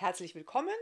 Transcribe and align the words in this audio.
Herzlich 0.00 0.34
willkommen 0.34 0.74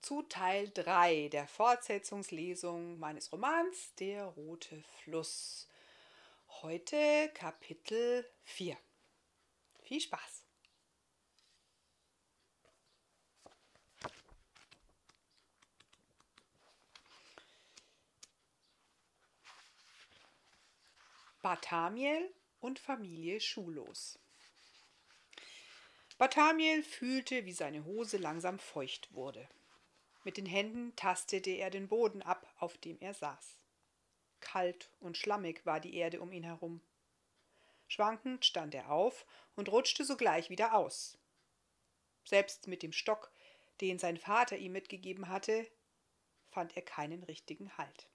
zu 0.00 0.22
Teil 0.22 0.70
3 0.70 1.28
der 1.28 1.46
Fortsetzungslesung 1.46 2.98
meines 2.98 3.30
Romans 3.30 3.94
Der 3.96 4.24
rote 4.24 4.82
Fluss. 4.84 5.68
Heute 6.62 7.30
Kapitel 7.34 8.26
4. 8.44 8.74
Viel 9.82 10.00
Spaß! 10.00 10.46
Barthamiel 21.42 22.34
und 22.60 22.78
Familie 22.78 23.40
Schulos. 23.40 24.18
Barthamiel 26.24 26.82
fühlte, 26.82 27.44
wie 27.44 27.52
seine 27.52 27.84
Hose 27.84 28.16
langsam 28.16 28.58
feucht 28.58 29.12
wurde. 29.12 29.46
Mit 30.22 30.38
den 30.38 30.46
Händen 30.46 30.96
tastete 30.96 31.50
er 31.50 31.68
den 31.68 31.86
Boden 31.86 32.22
ab, 32.22 32.50
auf 32.56 32.78
dem 32.78 32.98
er 32.98 33.12
saß. 33.12 33.60
Kalt 34.40 34.88
und 35.00 35.18
schlammig 35.18 35.66
war 35.66 35.80
die 35.80 35.94
Erde 35.94 36.22
um 36.22 36.32
ihn 36.32 36.44
herum. 36.44 36.80
Schwankend 37.88 38.46
stand 38.46 38.74
er 38.74 38.90
auf 38.90 39.26
und 39.54 39.68
rutschte 39.68 40.02
sogleich 40.02 40.48
wieder 40.48 40.72
aus. 40.72 41.18
Selbst 42.24 42.68
mit 42.68 42.82
dem 42.82 42.92
Stock, 42.92 43.30
den 43.82 43.98
sein 43.98 44.16
Vater 44.16 44.56
ihm 44.56 44.72
mitgegeben 44.72 45.28
hatte, 45.28 45.70
fand 46.48 46.74
er 46.74 46.82
keinen 46.82 47.22
richtigen 47.24 47.76
Halt. 47.76 48.08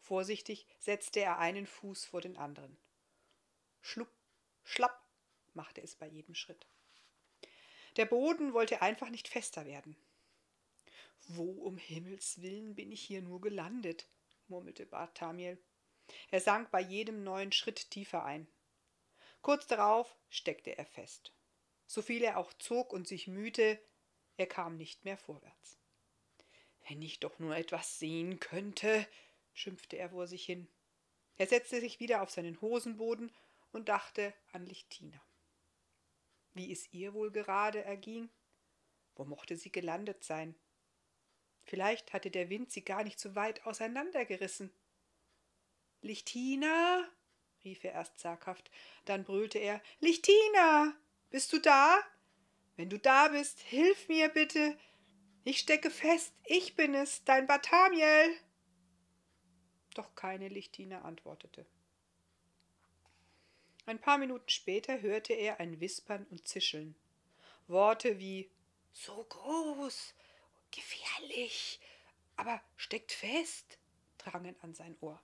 Vorsichtig 0.00 0.66
setzte 0.80 1.20
er 1.20 1.38
einen 1.38 1.66
Fuß 1.66 2.04
vor 2.04 2.20
den 2.20 2.36
anderen. 2.36 2.76
Schlupp, 3.80 4.12
schlapp 4.64 5.02
machte 5.54 5.80
es 5.80 5.94
bei 5.94 6.08
jedem 6.08 6.34
Schritt. 6.34 6.66
Der 7.96 8.04
Boden 8.04 8.52
wollte 8.52 8.82
einfach 8.82 9.08
nicht 9.08 9.26
fester 9.26 9.64
werden. 9.64 9.96
Wo 11.28 11.50
um 11.50 11.78
Himmels 11.78 12.42
willen 12.42 12.74
bin 12.74 12.92
ich 12.92 13.02
hier 13.02 13.22
nur 13.22 13.40
gelandet? 13.40 14.06
murmelte 14.48 14.84
Barthamiel. 14.84 15.58
Er 16.30 16.40
sank 16.40 16.70
bei 16.70 16.80
jedem 16.80 17.24
neuen 17.24 17.52
Schritt 17.52 17.90
tiefer 17.90 18.24
ein. 18.24 18.46
Kurz 19.40 19.66
darauf 19.66 20.14
steckte 20.28 20.76
er 20.76 20.84
fest. 20.84 21.32
So 21.86 22.02
viel 22.02 22.22
er 22.22 22.36
auch 22.36 22.52
zog 22.52 22.92
und 22.92 23.08
sich 23.08 23.28
mühte, 23.28 23.80
er 24.36 24.46
kam 24.46 24.76
nicht 24.76 25.04
mehr 25.04 25.16
vorwärts. 25.16 25.78
Wenn 26.86 27.00
ich 27.02 27.18
doch 27.18 27.38
nur 27.38 27.56
etwas 27.56 27.98
sehen 27.98 28.38
könnte, 28.38 29.08
schimpfte 29.54 29.96
er 29.96 30.10
vor 30.10 30.26
sich 30.26 30.44
hin. 30.44 30.68
Er 31.38 31.46
setzte 31.46 31.80
sich 31.80 31.98
wieder 31.98 32.22
auf 32.22 32.30
seinen 32.30 32.60
Hosenboden 32.60 33.32
und 33.72 33.88
dachte 33.88 34.34
an 34.52 34.66
Lichtina 34.66 35.20
wie 36.56 36.72
es 36.72 36.92
ihr 36.92 37.14
wohl 37.14 37.30
gerade 37.30 37.84
erging. 37.84 38.30
Wo 39.14 39.24
mochte 39.24 39.56
sie 39.56 39.70
gelandet 39.70 40.24
sein? 40.24 40.54
Vielleicht 41.64 42.12
hatte 42.12 42.30
der 42.30 42.48
Wind 42.48 42.70
sie 42.70 42.84
gar 42.84 43.04
nicht 43.04 43.20
so 43.20 43.34
weit 43.34 43.64
auseinandergerissen. 43.66 44.72
Lichtina, 46.00 47.04
rief 47.64 47.84
er 47.84 47.92
erst 47.92 48.18
zaghaft, 48.18 48.70
dann 49.04 49.24
brüllte 49.24 49.58
er 49.58 49.82
Lichtina, 50.00 50.94
bist 51.30 51.52
du 51.52 51.58
da? 51.58 52.00
Wenn 52.76 52.90
du 52.90 52.98
da 52.98 53.28
bist, 53.28 53.60
hilf 53.60 54.08
mir 54.08 54.28
bitte. 54.28 54.76
Ich 55.44 55.58
stecke 55.58 55.90
fest, 55.90 56.32
ich 56.44 56.76
bin 56.76 56.94
es, 56.94 57.24
dein 57.24 57.46
Barthamiel. 57.46 58.36
Doch 59.94 60.14
keine 60.14 60.48
Lichtina 60.48 61.02
antwortete. 61.02 61.66
Ein 63.86 64.00
paar 64.00 64.18
Minuten 64.18 64.48
später 64.48 65.00
hörte 65.00 65.32
er 65.32 65.60
ein 65.60 65.80
Wispern 65.80 66.26
und 66.30 66.48
Zischeln. 66.48 66.96
Worte 67.68 68.18
wie 68.18 68.50
so 68.92 69.24
groß, 69.28 70.12
gefährlich, 70.72 71.78
aber 72.34 72.60
steckt 72.76 73.12
fest, 73.12 73.78
drangen 74.18 74.56
an 74.60 74.74
sein 74.74 74.96
Ohr. 75.00 75.22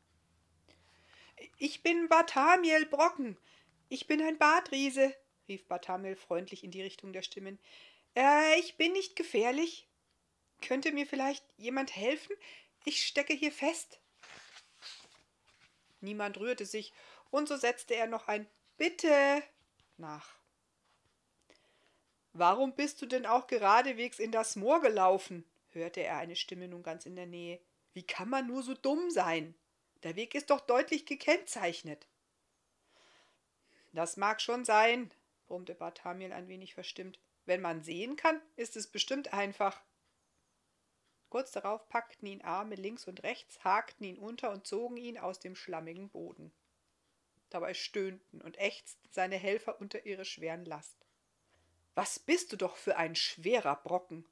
Ich 1.59 1.83
bin 1.83 2.09
Barthamiel 2.09 2.87
Brocken. 2.87 3.37
Ich 3.89 4.07
bin 4.07 4.23
ein 4.23 4.39
Badriese, 4.39 5.13
rief 5.49 5.67
Barthamiel 5.67 6.15
freundlich 6.15 6.63
in 6.63 6.71
die 6.71 6.83
Richtung 6.83 7.13
der 7.13 7.23
Stimmen. 7.23 7.59
Äh, 8.15 8.61
ich 8.61 8.77
bin 8.77 8.93
nicht 8.93 9.17
gefährlich. 9.17 9.89
Könnte 10.61 10.93
mir 10.93 11.07
vielleicht 11.07 11.45
jemand 11.57 11.97
helfen? 11.97 12.37
Ich 12.85 13.05
stecke 13.05 13.33
hier 13.33 13.51
fest. 13.51 13.99
Niemand 16.01 16.39
rührte 16.39 16.65
sich, 16.65 16.93
und 17.33 17.49
so 17.49 17.57
setzte 17.57 17.97
er 17.97 18.07
noch 18.07 18.29
ein 18.29 18.47
Bitte 18.77 19.43
nach. 19.97 20.37
Warum 22.33 22.75
bist 22.75 23.03
du 23.03 23.07
denn 23.07 23.27
auch 23.27 23.49
geradewegs 23.49 24.21
in 24.21 24.31
das 24.31 24.55
Moor 24.55 24.81
gelaufen? 24.81 25.45
hörte 25.71 26.03
er 26.03 26.19
eine 26.19 26.37
Stimme 26.37 26.69
nun 26.69 26.83
ganz 26.83 27.07
in 27.07 27.17
der 27.17 27.27
Nähe. 27.27 27.59
Wie 27.95 28.07
kann 28.07 28.29
man 28.29 28.47
nur 28.47 28.63
so 28.63 28.75
dumm 28.75 29.11
sein? 29.11 29.55
Der 30.03 30.15
Weg 30.15 30.35
ist 30.35 30.51
doch 30.51 30.61
deutlich 30.61 31.07
gekennzeichnet. 31.07 32.07
Das 33.93 34.17
mag 34.17 34.41
schon 34.41 34.65
sein, 34.65 35.11
brummte 35.47 35.75
Barthamiel 35.75 36.33
ein 36.33 36.49
wenig 36.49 36.75
verstimmt. 36.75 37.19
Wenn 37.45 37.61
man 37.61 37.83
sehen 37.83 38.17
kann, 38.17 38.41
ist 38.57 38.77
es 38.77 38.87
bestimmt 38.87 39.33
einfach. 39.33 39.83
Kurz 41.29 41.51
darauf 41.53 41.89
packten 41.89 42.27
ihn 42.27 42.43
Arme 42.43 42.75
links 42.75 43.07
und 43.07 43.23
rechts, 43.23 43.65
hakten 43.65 44.05
ihn 44.05 44.19
unter 44.19 44.51
und 44.51 44.67
zogen 44.67 44.97
ihn 44.99 45.19
aus 45.19 45.41
dem 45.41 45.57
schlammigen 45.57 46.11
Boden. 46.11 46.53
Dabei 47.53 47.75
stöhnten 47.75 48.41
und 48.41 48.59
ächzten 48.59 49.07
seine 49.11 49.37
Helfer 49.37 49.79
unter 49.79 50.07
ihre 50.07 50.25
schweren 50.25 50.65
Last. 50.65 50.97
Was 51.95 52.19
bist 52.19 52.51
du 52.51 52.57
doch 52.57 52.77
für 52.77 52.97
ein 52.97 53.15
schwerer 53.15 53.77
Brocken! 53.77 54.25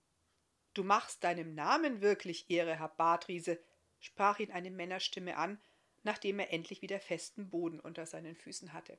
Du 0.72 0.84
machst 0.84 1.22
deinem 1.22 1.54
Namen 1.54 2.00
wirklich 2.00 2.48
Ehre, 2.48 2.78
Herr 2.78 2.88
Bartriese, 2.88 3.62
sprach 3.98 4.38
ihn 4.38 4.50
eine 4.50 4.70
Männerstimme 4.70 5.36
an, 5.36 5.60
nachdem 6.03 6.38
er 6.38 6.50
endlich 6.50 6.81
wieder 6.81 6.98
festen 6.98 7.50
Boden 7.50 7.78
unter 7.78 8.06
seinen 8.06 8.36
Füßen 8.36 8.72
hatte. 8.72 8.97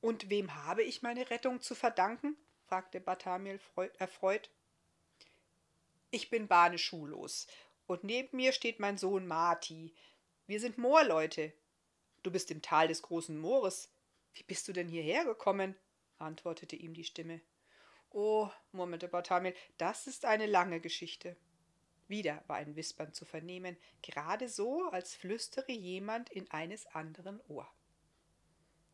Und 0.00 0.30
wem 0.30 0.54
habe 0.54 0.84
ich 0.84 1.02
meine 1.02 1.28
Rettung 1.30 1.60
zu 1.60 1.74
verdanken? 1.74 2.36
fragte 2.68 3.00
Barthamiel 3.00 3.58
erfreut. 3.98 4.48
Ich 6.12 6.30
bin 6.30 6.46
Bahne 6.46 6.78
schullos, 6.78 7.48
und 7.88 8.04
neben 8.04 8.36
mir 8.36 8.52
steht 8.52 8.78
mein 8.78 8.96
Sohn 8.96 9.26
Marti. 9.26 9.92
Wir 10.46 10.60
sind 10.60 10.78
Moorleute, 10.78 11.52
Du 12.26 12.32
bist 12.32 12.50
im 12.50 12.60
Tal 12.60 12.88
des 12.88 13.02
großen 13.02 13.38
Moores. 13.38 13.88
Wie 14.34 14.42
bist 14.42 14.66
du 14.66 14.72
denn 14.72 14.88
hierher 14.88 15.24
gekommen? 15.24 15.76
antwortete 16.18 16.74
ihm 16.74 16.92
die 16.92 17.04
Stimme. 17.04 17.40
Oh, 18.10 18.50
murmelte 18.72 19.06
Barthamiel, 19.06 19.54
das 19.78 20.08
ist 20.08 20.24
eine 20.24 20.46
lange 20.46 20.80
Geschichte. 20.80 21.36
Wieder 22.08 22.42
war 22.48 22.56
ein 22.56 22.74
Wispern 22.74 23.12
zu 23.12 23.24
vernehmen, 23.24 23.76
gerade 24.02 24.48
so, 24.48 24.88
als 24.90 25.14
flüstere 25.14 25.70
jemand 25.70 26.28
in 26.30 26.50
eines 26.50 26.88
anderen 26.88 27.40
Ohr. 27.46 27.70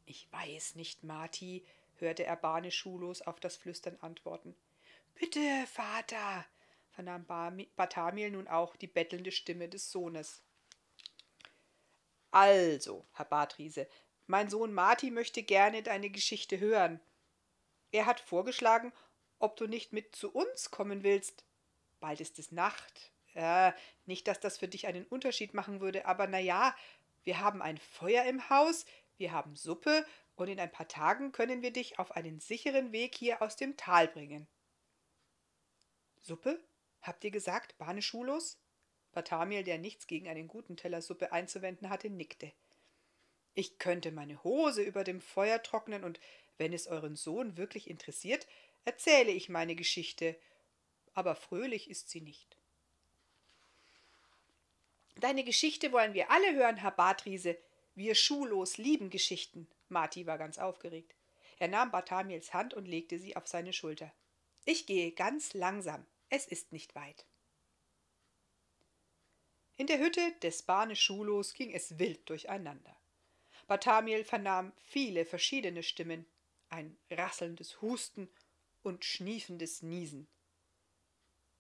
Ich 0.05 0.31
weiß 0.31 0.75
nicht, 0.75 1.03
Marti, 1.03 1.65
hörte 2.01 2.25
er 2.25 2.37
Barneschulos 2.37 3.23
auf 3.23 3.41
das 3.41 3.57
Flüstern 3.57 3.97
antworten. 4.03 4.55
Bitte, 5.15 5.41
Vater, 5.69 6.45
vernahm 6.91 7.25
Barthamiel 7.77 8.31
nun 8.31 8.47
auch 8.47 8.77
die 8.77 8.89
bettelnde 8.89 9.33
Stimme 9.33 9.71
des 9.71 9.91
Sohnes. 9.91 10.43
Also, 12.33 13.05
Herr 13.13 13.27
Bartriese, 13.27 13.87
mein 14.27 14.49
Sohn 14.49 14.73
Marti 14.73 15.11
möchte 15.11 15.43
gerne 15.43 15.83
deine 15.83 16.09
Geschichte 16.09 16.59
hören. 16.59 16.99
Er 17.93 18.07
hat 18.07 18.21
vorgeschlagen, 18.21 18.93
ob 19.39 19.57
du 19.57 19.67
nicht 19.67 19.93
mit 19.93 20.17
zu 20.17 20.33
uns 20.33 20.71
kommen 20.71 21.03
willst. 21.03 21.45
Bald 22.01 22.21
ist 22.23 22.39
es 22.39 22.51
Nacht. 22.51 23.13
Äh, 23.35 23.73
nicht, 24.07 24.27
dass 24.29 24.41
das 24.41 24.57
für 24.57 24.67
dich 24.67 24.87
einen 24.87 25.05
Unterschied 25.05 25.53
machen 25.53 25.81
würde, 25.81 26.07
aber 26.07 26.27
na 26.27 26.39
ja, 26.39 26.75
wir 27.23 27.39
haben 27.39 27.61
ein 27.61 27.77
Feuer 27.77 28.25
im 28.25 28.49
Haus, 28.49 28.87
wir 29.19 29.33
haben 29.33 29.55
Suppe 29.55 30.07
und 30.35 30.49
in 30.49 30.59
ein 30.59 30.73
paar 30.73 30.89
Tagen 30.89 31.33
können 31.33 31.61
wir 31.61 31.71
dich 31.71 31.99
auf 31.99 32.13
einen 32.13 32.41
sicheren 32.41 32.93
Weg 32.93 33.15
hier 33.15 33.43
aus 33.43 33.57
dem 33.57 33.77
Tal 33.77 34.09
bringen. 34.09 34.49
Suppe? 36.23 36.59
Habt 37.03 37.25
ihr 37.25 37.31
gesagt, 37.31 37.77
Bahneschulos? 37.77 38.59
Barthamiel, 39.13 39.65
der 39.65 39.79
nichts 39.79 40.07
gegen 40.07 40.29
einen 40.29 40.49
guten 40.49 40.77
Teller 40.77 41.03
Suppe 41.03 41.33
einzuwenden 41.33 41.91
hatte, 41.91 42.11
nickte. 42.11 42.53
Ich 43.55 43.79
könnte 43.79 44.13
meine 44.13 44.43
Hose 44.45 44.83
über 44.83 45.05
dem 45.05 45.21
Feuer 45.21 45.63
trocknen 45.63 46.05
und 46.05 46.21
wenn 46.59 46.73
es 46.73 46.87
euren 46.87 47.17
Sohn 47.17 47.57
wirklich 47.57 47.89
interessiert, 47.89 48.47
erzähle 48.85 49.31
ich 49.31 49.49
meine 49.49 49.75
Geschichte, 49.75 50.37
aber 51.15 51.35
fröhlich 51.35 51.91
ist 51.91 52.09
sie 52.09 52.21
nicht. 52.21 52.57
Deine 55.17 55.45
Geschichte 55.45 55.93
wollen 55.93 56.15
wir 56.15 56.31
alle 56.31 56.55
hören, 56.55 56.77
Herr 56.77 56.91
Bartriese. 56.91 57.59
Wir 57.95 58.15
Schulos 58.15 58.79
lieben 58.79 59.11
Geschichten. 59.11 59.69
Marti 59.89 60.27
war 60.27 60.39
ganz 60.39 60.59
aufgeregt. 60.59 61.15
Er 61.59 61.69
nahm 61.69 61.91
Barthamiels 61.91 62.55
Hand 62.55 62.75
und 62.75 62.87
legte 62.87 63.19
sie 63.19 63.37
auf 63.37 63.47
seine 63.47 63.73
Schulter. 63.73 64.13
Ich 64.65 64.87
gehe 64.87 65.13
ganz 65.13 65.53
langsam. 65.53 66.07
Es 66.31 66.47
ist 66.47 66.73
nicht 66.73 66.95
weit. 66.95 67.27
In 69.83 69.89
der 69.89 69.99
Hütte 69.99 70.31
des 70.43 70.63
Bane-Schulos 70.63 71.55
ging 71.55 71.73
es 71.73 71.99
wild 71.99 72.31
durcheinander. 72.31 72.97
Barthamiel 73.67 74.23
vernahm 74.25 74.73
viele 74.85 75.25
verschiedene 75.25 75.83
Stimmen, 75.83 76.25
ein 76.69 76.97
rasselndes 77.11 77.83
Husten 77.83 78.31
und 78.85 79.05
schniefendes 79.05 79.83
Niesen. 79.83 80.29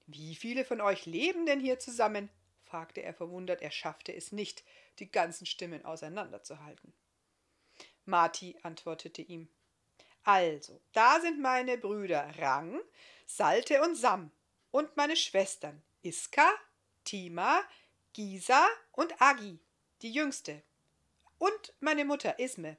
Wie 0.06 0.36
viele 0.36 0.64
von 0.64 0.80
euch 0.80 1.04
leben 1.04 1.46
denn 1.46 1.58
hier 1.58 1.80
zusammen? 1.80 2.30
fragte 2.62 3.02
er 3.02 3.12
verwundert. 3.12 3.60
Er 3.60 3.72
schaffte 3.72 4.14
es 4.14 4.30
nicht, 4.30 4.62
die 5.00 5.10
ganzen 5.10 5.44
Stimmen 5.44 5.84
auseinanderzuhalten. 5.84 6.92
Marti 8.04 8.56
antwortete 8.62 9.22
ihm. 9.22 9.48
Also, 10.22 10.80
da 10.92 11.20
sind 11.20 11.40
meine 11.40 11.76
Brüder 11.76 12.32
Rang, 12.38 12.80
Salte 13.26 13.82
und 13.82 13.96
Sam 13.96 14.30
und 14.70 14.96
meine 14.96 15.16
Schwestern 15.16 15.82
Iska, 16.02 16.48
Tima, 17.02 17.64
Gisa 18.14 18.69
und 18.91 19.23
Agi, 19.23 19.59
die 20.03 20.12
jüngste. 20.12 20.62
Und 21.38 21.73
meine 21.81 22.05
Mutter 22.05 22.38
Isme. 22.38 22.76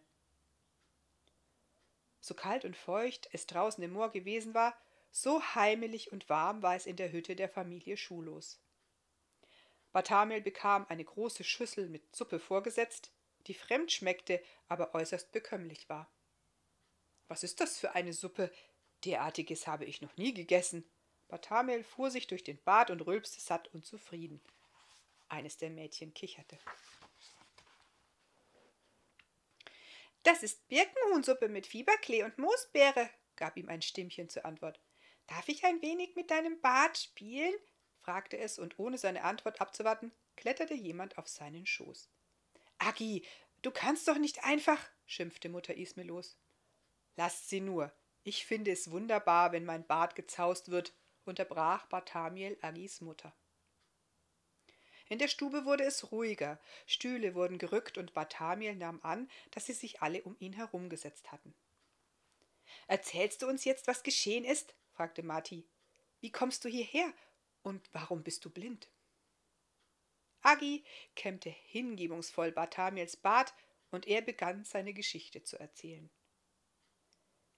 So 2.21 2.35
kalt 2.35 2.65
und 2.65 2.77
feucht 2.77 3.29
es 3.31 3.47
draußen 3.47 3.83
im 3.83 3.93
Moor 3.93 4.11
gewesen 4.11 4.53
war, 4.53 4.77
so 5.11 5.41
heimelig 5.41 6.11
und 6.11 6.29
warm 6.29 6.61
war 6.61 6.75
es 6.75 6.85
in 6.85 6.97
der 6.97 7.11
Hütte 7.11 7.35
der 7.35 7.49
Familie 7.49 7.97
Schulos. 7.97 8.59
Bartamel 9.91 10.39
bekam 10.39 10.85
eine 10.87 11.03
große 11.03 11.43
Schüssel 11.43 11.89
mit 11.89 12.15
Suppe 12.15 12.37
vorgesetzt, 12.37 13.11
die 13.47 13.55
fremd 13.55 13.91
schmeckte, 13.91 14.39
aber 14.67 14.93
äußerst 14.93 15.31
bekömmlich 15.31 15.89
war. 15.89 16.07
Was 17.27 17.41
ist 17.41 17.59
das 17.59 17.79
für 17.79 17.95
eine 17.95 18.13
Suppe? 18.13 18.51
Derartiges 19.03 19.65
habe 19.65 19.85
ich 19.85 19.99
noch 19.99 20.15
nie 20.15 20.35
gegessen. 20.35 20.87
Bartamel 21.27 21.83
fuhr 21.83 22.11
sich 22.11 22.27
durch 22.27 22.43
den 22.43 22.61
Bart 22.61 22.91
und 22.91 23.01
rülpste 23.01 23.41
satt 23.41 23.73
und 23.73 23.83
zufrieden. 23.83 24.39
Eines 25.33 25.57
der 25.57 25.71
Mädchen 25.71 26.13
kicherte. 26.13 26.59
Das 30.21 30.43
ist 30.43 30.67
Birkenhuhnsuppe 30.67 31.49
mit 31.49 31.65
Fieberklee 31.65 32.21
und 32.21 32.37
Moosbeere, 32.37 33.09
gab 33.35 33.57
ihm 33.57 33.67
ein 33.67 33.81
Stimmchen 33.81 34.29
zur 34.29 34.45
Antwort. 34.45 34.79
Darf 35.25 35.49
ich 35.49 35.65
ein 35.65 35.81
wenig 35.81 36.15
mit 36.15 36.29
deinem 36.29 36.61
Bart 36.61 36.99
spielen? 36.99 37.55
fragte 37.97 38.37
es, 38.37 38.59
und 38.59 38.77
ohne 38.77 38.99
seine 38.99 39.23
Antwort 39.23 39.59
abzuwarten, 39.59 40.11
kletterte 40.35 40.75
jemand 40.75 41.17
auf 41.17 41.27
seinen 41.27 41.65
Schoß. 41.65 42.11
Agi, 42.77 43.25
du 43.63 43.71
kannst 43.71 44.07
doch 44.07 44.19
nicht 44.19 44.43
einfach, 44.43 44.87
schimpfte 45.07 45.49
Mutter 45.49 45.75
Isme 45.75 46.03
los. 46.03 46.37
Lasst 47.15 47.49
sie 47.49 47.59
nur. 47.59 47.91
Ich 48.21 48.45
finde 48.45 48.69
es 48.69 48.91
wunderbar, 48.91 49.51
wenn 49.51 49.65
mein 49.65 49.87
Bart 49.87 50.13
gezaust 50.13 50.69
wird, 50.69 50.93
unterbrach 51.25 51.87
Barthamiel 51.87 52.55
Agis 52.61 53.01
Mutter. 53.01 53.35
In 55.13 55.19
der 55.19 55.27
Stube 55.27 55.65
wurde 55.65 55.83
es 55.83 56.11
ruhiger, 56.11 56.59
Stühle 56.87 57.35
wurden 57.35 57.59
gerückt 57.59 57.99
und 57.99 58.15
Barthamiel 58.15 58.75
nahm 58.75 58.99
an, 59.03 59.29
dass 59.51 59.67
sie 59.67 59.73
sich 59.73 60.01
alle 60.01 60.23
um 60.23 60.35
ihn 60.39 60.53
herumgesetzt 60.53 61.31
hatten. 61.31 61.53
Erzählst 62.87 63.43
du 63.43 63.47
uns 63.47 63.63
jetzt, 63.63 63.85
was 63.85 64.01
geschehen 64.01 64.43
ist? 64.43 64.73
fragte 64.91 65.21
Marti. 65.21 65.67
Wie 66.19 66.31
kommst 66.31 66.65
du 66.65 66.67
hierher 66.67 67.13
und 67.61 67.87
warum 67.93 68.23
bist 68.23 68.43
du 68.43 68.49
blind? 68.49 68.89
Agi 70.41 70.83
kämmte 71.15 71.51
hingebungsvoll 71.51 72.51
Barthamiels 72.51 73.15
Bart 73.15 73.53
und 73.91 74.07
er 74.07 74.23
begann 74.23 74.65
seine 74.65 74.95
Geschichte 74.95 75.43
zu 75.43 75.59
erzählen. 75.59 76.09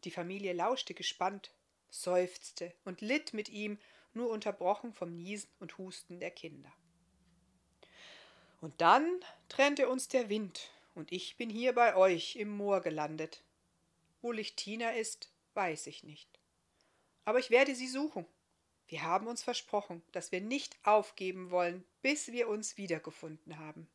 Die 0.04 0.12
Familie 0.12 0.52
lauschte 0.52 0.94
gespannt, 0.94 1.54
seufzte 1.90 2.74
und 2.84 3.00
litt 3.00 3.34
mit 3.34 3.48
ihm, 3.48 3.80
nur 4.12 4.30
unterbrochen 4.30 4.92
vom 4.92 5.16
Niesen 5.16 5.50
und 5.60 5.78
Husten 5.78 6.20
der 6.20 6.32
Kinder. 6.32 6.74
Und 8.66 8.82
dann 8.82 9.24
trennte 9.48 9.88
uns 9.88 10.08
der 10.08 10.28
Wind, 10.28 10.72
und 10.96 11.12
ich 11.12 11.38
bin 11.38 11.52
hier 11.52 11.74
bei 11.74 11.96
euch 11.96 12.36
im 12.36 12.50
Moor 12.50 12.82
gelandet. 12.82 13.44
Wo 14.24 14.32
Lichtina 14.32 14.90
ist, 14.90 15.32
weiß 15.54 15.86
ich 15.86 16.04
nicht. 16.04 16.28
Aber 17.26 17.38
ich 17.38 17.52
werde 17.52 17.76
sie 17.76 17.88
suchen. 17.88 18.26
Wir 18.88 19.04
haben 19.04 19.28
uns 19.28 19.44
versprochen, 19.44 20.02
dass 20.14 20.32
wir 20.32 20.42
nicht 20.42 20.80
aufgeben 20.82 21.52
wollen, 21.52 21.86
bis 22.02 22.32
wir 22.32 22.50
uns 22.50 22.76
wiedergefunden 22.76 23.60
haben. 23.60 23.88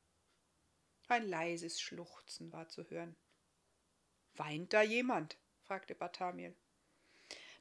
Ein 1.09 1.29
leises 1.29 1.81
Schluchzen 1.81 2.53
war 2.53 2.69
zu 2.69 2.89
hören. 2.91 3.17
Weint 4.35 4.73
da 4.73 4.83
jemand? 4.83 5.37
fragte 5.65 5.97
Barthamiel. 5.97 6.55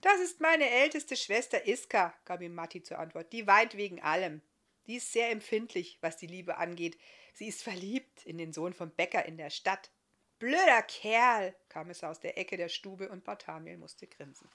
Das 0.02 0.20
ist 0.20 0.42
meine 0.42 0.70
älteste 0.70 1.16
Schwester 1.16 1.68
Iska, 1.68 2.14
gab 2.26 2.44
ihm 2.44 2.54
Matti 2.54 2.84
zur 2.84 3.00
Antwort. 3.00 3.34
Die 3.34 3.48
weint 3.48 3.76
wegen 3.76 4.00
allem. 4.00 4.44
Die 4.90 4.96
ist 4.96 5.14
sehr 5.14 5.30
empfindlich, 5.30 6.00
was 6.02 6.18
die 6.18 6.26
Liebe 6.26 6.58
angeht. 6.58 6.98
Sie 7.36 7.46
ist 7.46 7.62
verliebt 7.62 8.26
in 8.26 8.40
den 8.40 8.54
Sohn 8.54 8.74
vom 8.74 8.90
Bäcker 8.90 9.24
in 9.24 9.38
der 9.38 9.52
Stadt. 9.52 9.92
Blöder 10.40 10.82
Kerl, 10.82 11.54
kam 11.70 11.92
es 11.92 12.04
aus 12.04 12.20
der 12.20 12.40
Ecke 12.40 12.58
der 12.58 12.70
Stube 12.70 13.08
und 13.10 13.24
Barthamiel 13.24 13.78
musste 13.78 14.08
grinsen. 14.08 14.50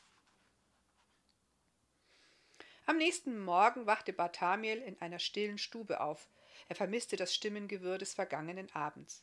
Am 2.84 2.96
nächsten 2.96 3.38
Morgen 3.44 3.86
wachte 3.86 4.12
Barthamiel 4.12 4.78
in 4.78 5.00
einer 5.00 5.20
stillen 5.20 5.56
Stube 5.56 6.00
auf. 6.00 6.28
Er 6.68 6.74
vermisste 6.74 7.14
das 7.14 7.32
Stimmengewirr 7.32 7.98
des 7.98 8.14
vergangenen 8.14 8.74
Abends. 8.74 9.22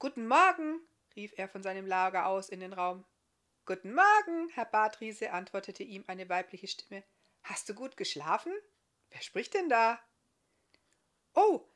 Guten 0.00 0.26
Morgen, 0.26 0.80
rief 1.14 1.34
er 1.36 1.48
von 1.48 1.62
seinem 1.62 1.86
Lager 1.86 2.26
aus 2.26 2.48
in 2.48 2.58
den 2.58 2.72
Raum. 2.72 3.04
Guten 3.64 3.94
Morgen, 3.94 4.48
Herr 4.54 4.64
Bartriese, 4.64 5.30
antwortete 5.30 5.84
ihm 5.84 6.02
eine 6.08 6.28
weibliche 6.28 6.66
Stimme. 6.66 7.04
Hast 7.44 7.68
du 7.68 7.74
gut 7.74 7.96
geschlafen? 7.96 8.52
Wer 9.10 9.22
spricht 9.22 9.54
denn 9.54 9.68
da? 9.68 10.00
Oh, 11.34 11.66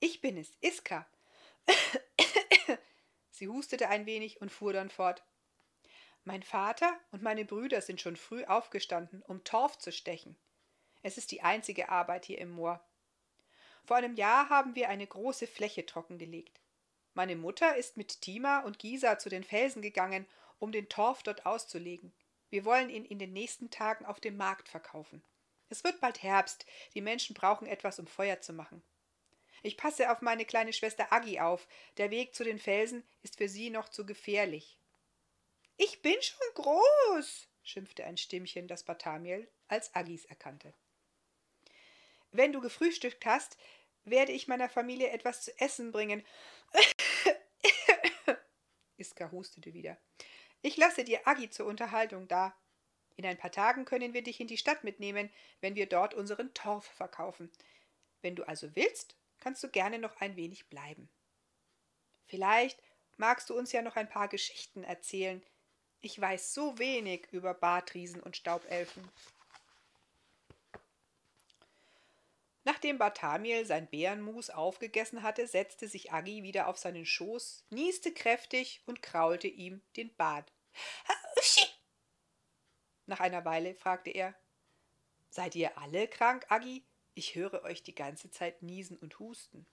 ich 0.00 0.20
bin 0.20 0.36
es, 0.36 0.50
Iska. 0.60 1.06
Sie 3.30 3.48
hustete 3.48 3.88
ein 3.88 4.06
wenig 4.06 4.40
und 4.40 4.50
fuhr 4.50 4.72
dann 4.72 4.90
fort. 4.90 5.22
Mein 6.24 6.42
Vater 6.42 6.98
und 7.10 7.22
meine 7.22 7.44
Brüder 7.44 7.80
sind 7.80 8.00
schon 8.00 8.16
früh 8.16 8.44
aufgestanden, 8.44 9.22
um 9.22 9.44
Torf 9.44 9.78
zu 9.78 9.92
stechen. 9.92 10.36
Es 11.02 11.16
ist 11.16 11.30
die 11.30 11.42
einzige 11.42 11.88
Arbeit 11.88 12.26
hier 12.26 12.38
im 12.38 12.50
Moor. 12.50 12.84
Vor 13.84 13.96
einem 13.96 14.14
Jahr 14.16 14.50
haben 14.50 14.74
wir 14.74 14.90
eine 14.90 15.06
große 15.06 15.46
Fläche 15.46 15.86
trockengelegt. 15.86 16.60
Meine 17.14 17.36
Mutter 17.36 17.76
ist 17.76 17.96
mit 17.96 18.20
Tima 18.20 18.60
und 18.60 18.78
Gisa 18.78 19.18
zu 19.18 19.28
den 19.28 19.42
Felsen 19.42 19.80
gegangen, 19.80 20.26
um 20.58 20.72
den 20.72 20.88
Torf 20.88 21.22
dort 21.22 21.46
auszulegen. 21.46 22.12
Wir 22.50 22.64
wollen 22.64 22.90
ihn 22.90 23.04
in 23.04 23.18
den 23.18 23.32
nächsten 23.32 23.70
Tagen 23.70 24.04
auf 24.04 24.20
dem 24.20 24.36
Markt 24.36 24.68
verkaufen. 24.68 25.22
Es 25.70 25.84
wird 25.84 26.00
bald 26.00 26.22
Herbst, 26.22 26.64
die 26.94 27.00
Menschen 27.00 27.34
brauchen 27.34 27.66
etwas, 27.66 27.98
um 27.98 28.06
Feuer 28.06 28.40
zu 28.40 28.52
machen. 28.52 28.82
Ich 29.62 29.76
passe 29.76 30.10
auf 30.10 30.22
meine 30.22 30.44
kleine 30.44 30.72
Schwester 30.72 31.12
Agi 31.12 31.40
auf. 31.40 31.66
Der 31.96 32.10
Weg 32.10 32.34
zu 32.34 32.44
den 32.44 32.58
Felsen 32.58 33.06
ist 33.22 33.36
für 33.36 33.48
sie 33.48 33.70
noch 33.70 33.88
zu 33.88 34.06
gefährlich. 34.06 34.78
Ich 35.76 36.02
bin 36.02 36.16
schon 36.22 36.54
groß, 36.54 37.48
schimpfte 37.62 38.04
ein 38.04 38.16
Stimmchen, 38.16 38.68
das 38.68 38.84
Barthamiel 38.84 39.48
als 39.68 39.94
Agis 39.94 40.24
erkannte. 40.24 40.74
Wenn 42.30 42.52
du 42.52 42.60
gefrühstückt 42.60 43.26
hast, 43.26 43.56
werde 44.04 44.32
ich 44.32 44.48
meiner 44.48 44.68
Familie 44.68 45.10
etwas 45.10 45.42
zu 45.42 45.60
essen 45.60 45.92
bringen. 45.92 46.24
Iska 48.96 49.30
hustete 49.30 49.72
wieder. 49.72 49.98
Ich 50.62 50.76
lasse 50.76 51.04
dir 51.04 51.26
Agi 51.26 51.50
zur 51.50 51.66
Unterhaltung 51.66 52.26
da. 52.28 52.56
In 53.18 53.26
ein 53.26 53.36
paar 53.36 53.50
Tagen 53.50 53.84
können 53.84 54.14
wir 54.14 54.22
dich 54.22 54.38
in 54.38 54.46
die 54.46 54.56
Stadt 54.56 54.84
mitnehmen, 54.84 55.28
wenn 55.60 55.74
wir 55.74 55.88
dort 55.88 56.14
unseren 56.14 56.54
Torf 56.54 56.86
verkaufen. 56.86 57.50
Wenn 58.22 58.36
du 58.36 58.46
also 58.46 58.76
willst, 58.76 59.16
kannst 59.40 59.60
du 59.64 59.68
gerne 59.68 59.98
noch 59.98 60.20
ein 60.20 60.36
wenig 60.36 60.68
bleiben. 60.68 61.08
Vielleicht 62.26 62.80
magst 63.16 63.50
du 63.50 63.58
uns 63.58 63.72
ja 63.72 63.82
noch 63.82 63.96
ein 63.96 64.08
paar 64.08 64.28
Geschichten 64.28 64.84
erzählen. 64.84 65.42
Ich 66.00 66.20
weiß 66.20 66.54
so 66.54 66.78
wenig 66.78 67.26
über 67.32 67.54
Bartriesen 67.54 68.22
und 68.22 68.36
Staubelfen. 68.36 69.02
Nachdem 72.62 72.98
Barthamiel 72.98 73.66
sein 73.66 73.88
Bärenmus 73.88 74.48
aufgegessen 74.48 75.24
hatte, 75.24 75.48
setzte 75.48 75.88
sich 75.88 76.12
Agi 76.12 76.44
wieder 76.44 76.68
auf 76.68 76.78
seinen 76.78 77.04
Schoß, 77.04 77.64
nieste 77.70 78.14
kräftig 78.14 78.80
und 78.86 79.02
kraulte 79.02 79.48
ihm 79.48 79.82
den 79.96 80.14
Bart. 80.14 80.52
Nach 83.08 83.20
einer 83.20 83.46
Weile 83.46 83.74
fragte 83.74 84.10
er 84.10 84.34
Seid 85.30 85.54
ihr 85.54 85.78
alle 85.78 86.08
krank, 86.08 86.44
Agi? 86.50 86.84
Ich 87.14 87.34
höre 87.34 87.62
euch 87.62 87.82
die 87.82 87.94
ganze 87.94 88.30
Zeit 88.30 88.62
niesen 88.62 88.98
und 88.98 89.18
husten. 89.18 89.66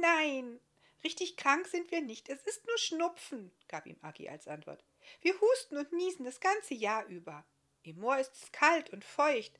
Nein, 0.00 0.60
richtig 1.04 1.36
krank 1.36 1.66
sind 1.66 1.90
wir 1.90 2.00
nicht. 2.00 2.30
Es 2.30 2.42
ist 2.42 2.66
nur 2.66 2.78
Schnupfen, 2.78 3.52
gab 3.68 3.86
ihm 3.86 3.98
Agi 4.00 4.30
als 4.30 4.48
Antwort. 4.48 4.82
Wir 5.20 5.38
husten 5.38 5.76
und 5.76 5.92
niesen 5.92 6.24
das 6.24 6.40
ganze 6.40 6.72
Jahr 6.72 7.04
über. 7.04 7.44
Im 7.82 8.00
Moor 8.00 8.18
ist 8.18 8.32
es 8.34 8.50
kalt 8.50 8.88
und 8.90 9.04
feucht, 9.04 9.52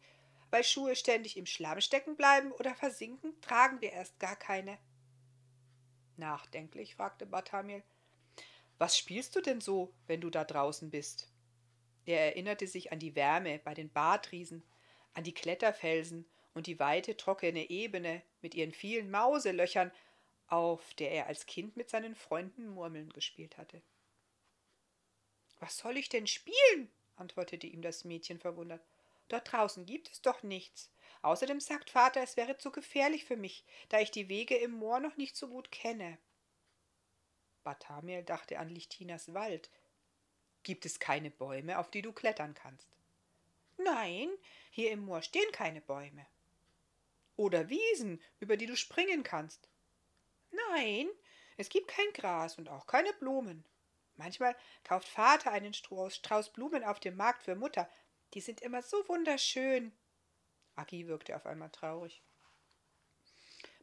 weil 0.49 0.65
Schuhe 0.65 0.97
ständig 0.97 1.37
im 1.37 1.47
Schlamm 1.47 1.83
stecken 1.83 2.17
bleiben 2.17 2.53
oder 2.53 2.75
versinken, 2.75 3.39
tragen 3.43 3.83
wir 3.83 3.93
erst 3.93 4.19
gar 4.19 4.37
keine. 4.37 4.79
Nachdenklich 6.17 6.95
fragte 6.95 7.27
Barthamiel. 7.27 7.83
Was 8.79 8.97
spielst 8.97 9.37
du 9.37 9.43
denn 9.43 9.61
so, 9.61 9.93
wenn 10.07 10.23
du 10.23 10.31
da 10.31 10.45
draußen 10.45 10.91
bist? 10.91 11.31
Er 12.09 12.21
erinnerte 12.21 12.67
sich 12.67 12.91
an 12.91 12.99
die 12.99 13.15
Wärme 13.15 13.59
bei 13.59 13.75
den 13.75 13.91
Bartriesen, 13.91 14.63
an 15.13 15.25
die 15.25 15.35
Kletterfelsen 15.35 16.25
und 16.55 16.67
die 16.67 16.79
weite, 16.79 17.19
trockene 17.19 17.69
Ebene 17.69 18.23
mit 18.41 18.55
ihren 18.55 18.73
vielen 18.73 19.11
Mauselöchern, 19.11 19.93
auf 20.47 20.95
der 20.95 21.11
er 21.11 21.27
als 21.27 21.45
Kind 21.45 21.77
mit 21.77 21.91
seinen 21.91 22.15
Freunden 22.15 22.71
Murmeln 22.71 23.13
gespielt 23.13 23.59
hatte. 23.59 23.83
Was 25.61 25.77
soll 25.77 25.99
ich 25.99 26.09
denn 26.09 26.27
spielen? 26.27 26.91
antwortete 27.17 27.67
ihm 27.67 27.83
das 27.83 28.07
Mädchen 28.07 28.39
verwundert. 28.39 28.81
Dort 29.29 29.53
draußen 29.53 29.85
gibt 29.85 30.11
es 30.11 30.23
doch 30.23 30.43
nichts. 30.43 30.91
Außerdem 31.21 31.61
sagt 31.61 31.91
Vater, 31.91 32.23
es 32.23 32.39
wäre 32.39 32.57
zu 32.57 32.71
gefährlich 32.71 33.27
für 33.27 33.37
mich, 33.37 33.67
da 33.91 34.01
ich 34.01 34.11
die 34.11 34.31
Wege 34.31 34.57
im 34.57 34.71
Moor 34.71 35.01
noch 35.01 35.19
nicht 35.19 35.37
so 35.37 35.49
gut 35.49 35.71
kenne. 35.71 36.17
Barthamiel 37.65 38.23
dachte 38.23 38.59
an 38.59 38.71
Lichtinas 38.71 39.35
Wald. 39.35 39.69
Gibt 40.63 40.85
es 40.87 40.99
keine 40.99 41.31
Bäume, 41.31 41.79
auf 41.79 41.91
die 41.91 42.03
du 42.03 42.13
klettern 42.13 42.55
kannst? 42.55 42.89
Nein, 43.79 44.29
hier 44.71 44.91
im 44.91 45.01
Moor 45.01 45.23
stehen 45.23 45.51
keine 45.53 45.81
Bäume. 45.81 46.27
Oder 47.37 47.69
Wiesen, 47.69 48.21
über 48.41 48.57
die 48.57 48.67
du 48.67 48.77
springen 48.77 49.23
kannst. 49.23 49.69
Nein, 50.51 51.09
es 51.57 51.69
gibt 51.69 51.89
kein 51.89 52.13
Gras 52.13 52.59
und 52.59 52.69
auch 52.69 52.87
keine 52.87 53.13
Blumen. 53.15 53.65
Manchmal 54.17 54.57
kauft 54.83 55.07
Vater 55.07 55.53
einen 55.53 55.73
Strauß 55.73 56.53
Blumen 56.53 56.83
auf 56.83 56.99
dem 56.99 57.17
Markt 57.17 57.45
für 57.45 57.55
Mutter. 57.55 57.89
Die 58.35 58.41
sind 58.41 58.61
immer 58.61 58.83
so 58.83 59.07
wunderschön. 59.09 59.93
Agi 60.75 61.07
wirkte 61.07 61.37
auf 61.37 61.47
einmal 61.47 61.71
traurig. 61.71 62.21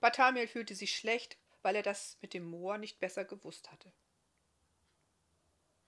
Barthamiel 0.01 0.47
fühlte 0.47 0.75
sich 0.75 0.95
schlecht, 0.95 1.37
weil 1.61 1.75
er 1.75 1.83
das 1.83 2.17
mit 2.21 2.33
dem 2.33 2.45
Moor 2.49 2.77
nicht 2.77 2.99
besser 2.99 3.23
gewusst 3.25 3.71
hatte. 3.71 3.91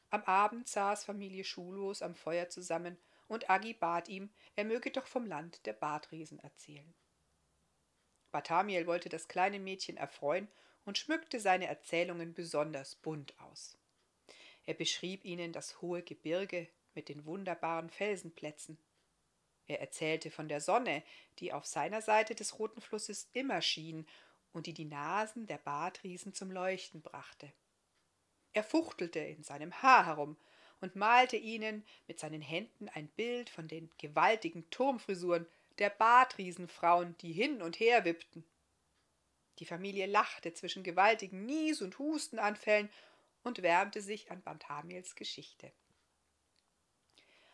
Am 0.09 0.23
Abend 0.23 0.67
saß 0.67 1.03
Familie 1.03 1.43
Schulos 1.43 2.01
am 2.01 2.15
Feuer 2.15 2.49
zusammen 2.49 2.97
und 3.27 3.49
Agi 3.49 3.73
bat 3.73 4.07
ihm, 4.07 4.29
er 4.55 4.63
möge 4.63 4.89
doch 4.91 5.07
vom 5.07 5.25
Land 5.25 5.65
der 5.65 5.73
Badriesen 5.73 6.39
erzählen. 6.39 6.93
Barthamiel 8.31 8.87
wollte 8.87 9.09
das 9.09 9.27
kleine 9.27 9.59
Mädchen 9.59 9.97
erfreuen 9.97 10.47
und 10.85 10.97
schmückte 10.97 11.39
seine 11.39 11.67
Erzählungen 11.67 12.33
besonders 12.33 12.95
bunt 12.95 13.37
aus. 13.39 13.77
Er 14.65 14.73
beschrieb 14.73 15.25
ihnen 15.25 15.51
das 15.51 15.81
hohe 15.81 16.03
Gebirge 16.03 16.67
mit 16.93 17.09
den 17.09 17.25
wunderbaren 17.25 17.89
Felsenplätzen. 17.89 18.77
Er 19.65 19.81
erzählte 19.81 20.31
von 20.31 20.47
der 20.47 20.61
Sonne, 20.61 21.03
die 21.39 21.51
auf 21.51 21.65
seiner 21.65 22.01
Seite 22.01 22.35
des 22.35 22.57
roten 22.59 22.79
Flusses 22.79 23.29
immer 23.33 23.61
schien 23.61 24.07
und 24.53 24.65
die 24.65 24.73
die 24.73 24.85
Nasen 24.85 25.45
der 25.47 25.57
Badriesen 25.57 26.33
zum 26.33 26.51
Leuchten 26.51 27.01
brachte. 27.01 27.51
Er 28.57 28.63
fuchtelte 28.63 29.19
in 29.19 29.43
seinem 29.43 29.83
Haar 29.83 30.07
herum 30.07 30.35
und 30.81 30.95
malte 30.95 31.37
ihnen 31.37 31.85
mit 32.07 32.19
seinen 32.19 32.41
Händen 32.41 32.89
ein 32.89 33.07
Bild 33.07 33.51
von 33.51 33.67
den 33.67 33.91
gewaltigen 33.99 34.67
Turmfrisuren 34.71 35.45
der 35.77 35.91
Badriesenfrauen, 35.91 37.15
die 37.19 37.33
hin 37.33 37.61
und 37.61 37.79
her 37.79 38.03
wippten. 38.03 38.43
Die 39.59 39.65
Familie 39.65 40.07
lachte 40.07 40.55
zwischen 40.55 40.81
gewaltigen 40.81 41.45
Nies- 41.45 41.83
und 41.83 41.99
Hustenanfällen 41.99 42.89
und 43.43 43.61
wärmte 43.61 44.01
sich 44.01 44.31
an 44.31 44.41
Barthamiels 44.41 45.15
Geschichte. 45.15 45.71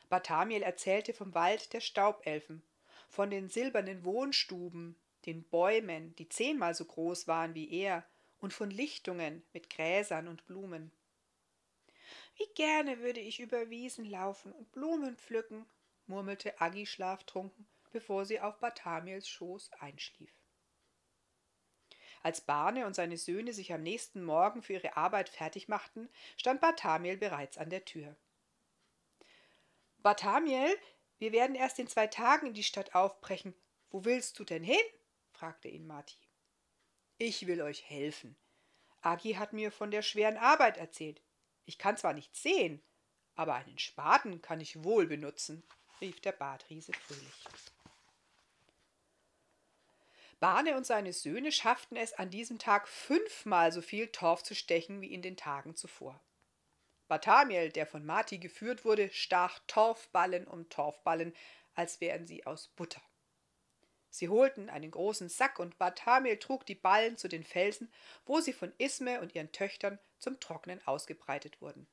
Barthamiel 0.07 0.61
erzählte 0.61 1.13
vom 1.13 1.33
Wald 1.33 1.73
der 1.73 1.81
Staubelfen, 1.81 2.63
von 3.09 3.29
den 3.29 3.49
silbernen 3.49 4.05
Wohnstuben, 4.05 4.95
den 5.25 5.43
Bäumen, 5.43 6.15
die 6.15 6.29
zehnmal 6.29 6.73
so 6.73 6.85
groß 6.85 7.27
waren 7.27 7.55
wie 7.55 7.69
er, 7.73 8.05
und 8.43 8.53
von 8.53 8.69
Lichtungen 8.69 9.41
mit 9.53 9.69
Gräsern 9.69 10.27
und 10.27 10.45
Blumen. 10.45 10.91
Wie 12.35 12.53
gerne 12.55 12.99
würde 12.99 13.21
ich 13.21 13.39
über 13.39 13.69
Wiesen 13.69 14.03
laufen 14.03 14.51
und 14.51 14.69
Blumen 14.73 15.15
pflücken, 15.15 15.65
murmelte 16.07 16.59
Aggi 16.59 16.85
schlaftrunken, 16.85 17.65
bevor 17.93 18.25
sie 18.25 18.41
auf 18.41 18.59
Barthamiels 18.59 19.29
Schoß 19.29 19.71
einschlief. 19.79 20.33
Als 22.21 22.41
Barne 22.41 22.85
und 22.85 22.97
seine 22.97 23.15
Söhne 23.15 23.53
sich 23.53 23.71
am 23.71 23.81
nächsten 23.81 24.21
Morgen 24.21 24.61
für 24.61 24.73
ihre 24.73 24.97
Arbeit 24.97 25.29
fertig 25.29 25.69
machten, 25.69 26.09
stand 26.35 26.59
Barthamiel 26.59 27.15
bereits 27.15 27.57
an 27.57 27.69
der 27.69 27.85
Tür. 27.85 28.13
Barthamiel, 29.99 30.77
wir 31.17 31.31
werden 31.31 31.55
erst 31.55 31.79
in 31.79 31.87
zwei 31.87 32.07
Tagen 32.07 32.47
in 32.47 32.53
die 32.53 32.63
Stadt 32.63 32.93
aufbrechen. 32.93 33.55
Wo 33.89 34.03
willst 34.03 34.37
du 34.37 34.43
denn 34.43 34.63
hin? 34.63 34.75
fragte 35.31 35.69
ihn 35.69 35.87
Marti. 35.87 36.22
Ich 37.17 37.47
will 37.47 37.61
euch 37.61 37.89
helfen. 37.89 38.35
Agi 39.01 39.33
hat 39.33 39.53
mir 39.53 39.71
von 39.71 39.91
der 39.91 40.01
schweren 40.01 40.37
Arbeit 40.37 40.77
erzählt. 40.77 41.21
Ich 41.65 41.77
kann 41.77 41.97
zwar 41.97 42.13
nichts 42.13 42.41
sehen, 42.41 42.81
aber 43.35 43.55
einen 43.55 43.79
Spaten 43.79 44.41
kann 44.41 44.61
ich 44.61 44.83
wohl 44.83 45.07
benutzen, 45.07 45.63
rief 46.01 46.19
der 46.21 46.31
Badriese 46.31 46.93
fröhlich. 46.93 47.45
Barne 50.39 50.75
und 50.75 50.85
seine 50.85 51.13
Söhne 51.13 51.53
schafften 51.53 51.95
es 51.95 52.13
an 52.13 52.29
diesem 52.29 52.59
Tag 52.59 52.89
fünfmal 52.89 53.71
so 53.71 53.81
viel 53.81 54.07
Torf 54.07 54.43
zu 54.43 54.55
stechen 54.55 54.99
wie 54.99 55.13
in 55.13 55.21
den 55.21 55.37
Tagen 55.37 55.75
zuvor. 55.75 56.19
Barthamiel, 57.07 57.71
der 57.71 57.85
von 57.85 58.05
Marti 58.05 58.39
geführt 58.39 58.83
wurde, 58.83 59.09
stach 59.11 59.59
Torfballen 59.67 60.45
um 60.45 60.67
Torfballen, 60.69 61.33
als 61.75 62.01
wären 62.01 62.27
sie 62.27 62.45
aus 62.45 62.67
Butter. 62.69 63.01
Sie 64.13 64.29
holten 64.29 64.69
einen 64.69 64.91
großen 64.91 65.27
Sack 65.27 65.57
und 65.57 65.79
Barthamiel 65.79 66.37
trug 66.37 66.67
die 66.67 66.75
Ballen 66.75 67.17
zu 67.17 67.27
den 67.27 67.43
Felsen, 67.43 67.91
wo 68.27 68.41
sie 68.41 68.53
von 68.53 68.71
Isme 68.77 69.19
und 69.21 69.33
ihren 69.33 69.51
Töchtern 69.51 69.97
zum 70.19 70.39
Trocknen 70.39 70.85
ausgebreitet 70.85 71.61
wurden. 71.61 71.87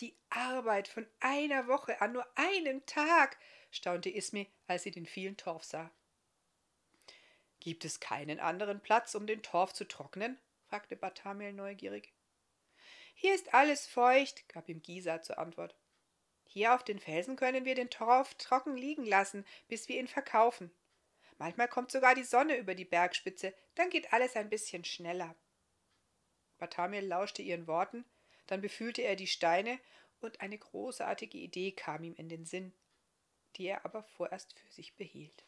Die 0.00 0.14
Arbeit 0.28 0.86
von 0.86 1.06
einer 1.20 1.66
Woche 1.66 2.02
an 2.02 2.12
nur 2.12 2.26
einem 2.34 2.84
Tag, 2.84 3.38
staunte 3.70 4.10
Isme, 4.10 4.46
als 4.66 4.82
sie 4.82 4.90
den 4.90 5.06
vielen 5.06 5.38
Torf 5.38 5.64
sah. 5.64 5.90
Gibt 7.58 7.86
es 7.86 8.00
keinen 8.00 8.38
anderen 8.38 8.82
Platz, 8.82 9.14
um 9.14 9.26
den 9.26 9.42
Torf 9.42 9.72
zu 9.72 9.88
trocknen? 9.88 10.38
fragte 10.68 10.94
Barthamiel 10.94 11.54
neugierig. 11.54 12.12
Hier 13.14 13.34
ist 13.34 13.54
alles 13.54 13.86
feucht, 13.86 14.46
gab 14.50 14.68
ihm 14.68 14.82
Gisa 14.82 15.22
zur 15.22 15.38
Antwort. 15.38 15.74
Hier 16.44 16.74
auf 16.74 16.84
den 16.84 16.98
Felsen 16.98 17.36
können 17.36 17.64
wir 17.64 17.74
den 17.74 17.88
Torf 17.88 18.34
trocken 18.34 18.76
liegen 18.76 19.06
lassen, 19.06 19.46
bis 19.68 19.88
wir 19.88 19.98
ihn 19.98 20.06
verkaufen. 20.06 20.70
Manchmal 21.38 21.68
kommt 21.68 21.90
sogar 21.90 22.14
die 22.14 22.24
Sonne 22.24 22.56
über 22.56 22.74
die 22.74 22.84
Bergspitze, 22.84 23.54
dann 23.74 23.90
geht 23.90 24.12
alles 24.12 24.36
ein 24.36 24.50
bisschen 24.50 24.84
schneller. 24.84 25.34
Barthamiel 26.58 27.04
lauschte 27.04 27.42
ihren 27.42 27.66
Worten, 27.66 28.04
dann 28.46 28.60
befühlte 28.60 29.02
er 29.02 29.16
die 29.16 29.26
Steine 29.26 29.78
und 30.20 30.40
eine 30.40 30.58
großartige 30.58 31.38
Idee 31.38 31.72
kam 31.72 32.04
ihm 32.04 32.14
in 32.14 32.28
den 32.28 32.44
Sinn, 32.44 32.72
die 33.56 33.66
er 33.66 33.84
aber 33.84 34.02
vorerst 34.02 34.58
für 34.58 34.70
sich 34.72 34.94
behielt. 34.96 35.44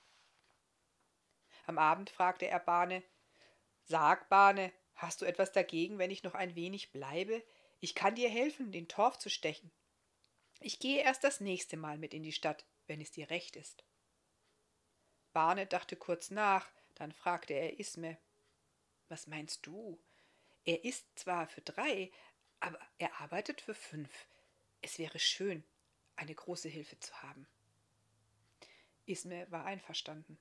Am 1.66 1.78
Abend 1.78 2.11
fragte 2.11 2.47
er 2.47 2.61
Bahne 2.61 3.02
Sag, 3.85 4.28
Bahne, 4.28 4.73
hast 4.95 5.23
du 5.23 5.25
etwas 5.25 5.52
dagegen, 5.52 5.99
wenn 5.99 6.11
ich 6.11 6.25
noch 6.25 6.35
ein 6.35 6.57
wenig 6.57 6.90
bleibe? 6.90 7.43
Ich 7.78 7.95
kann 7.95 8.16
dir 8.16 8.28
helfen, 8.28 8.73
den 8.73 8.88
Torf 8.88 9.19
zu 9.19 9.31
stechen. 9.31 9.71
Ich 10.61 10.81
gehe 10.81 11.02
erst 11.02 11.23
das 11.23 11.40
nächste 11.40 11.76
Mal 11.76 11.99
mit 11.99 12.14
in 12.14 12.23
die 12.23 12.33
Stadt, 12.33 12.64
wenn 12.87 13.00
es 13.00 13.12
dir 13.12 13.31
recht 13.31 13.55
ist. 13.57 13.85
Barne 15.37 15.66
dachte 15.66 15.97
kurz 15.97 16.31
nach, 16.31 16.66
dann 16.95 17.12
fragte 17.12 17.52
er 17.52 17.78
Isme 17.78 18.16
Was 19.11 19.26
meinst 19.26 19.66
du? 19.66 20.00
Er 20.64 20.83
ist 20.83 21.07
zwar 21.19 21.47
für 21.47 21.61
drei, 21.61 22.11
aber 22.59 22.81
er 22.97 23.21
arbeitet 23.21 23.61
für 23.61 23.75
fünf. 23.75 24.28
Es 24.81 24.99
wäre 24.99 25.19
schön, 25.19 25.62
eine 26.16 26.35
große 26.35 26.71
Hilfe 26.71 26.99
zu 27.00 27.23
haben. 27.23 27.47
Isme 29.05 29.47
war 29.50 29.66
einverstanden. 29.66 30.38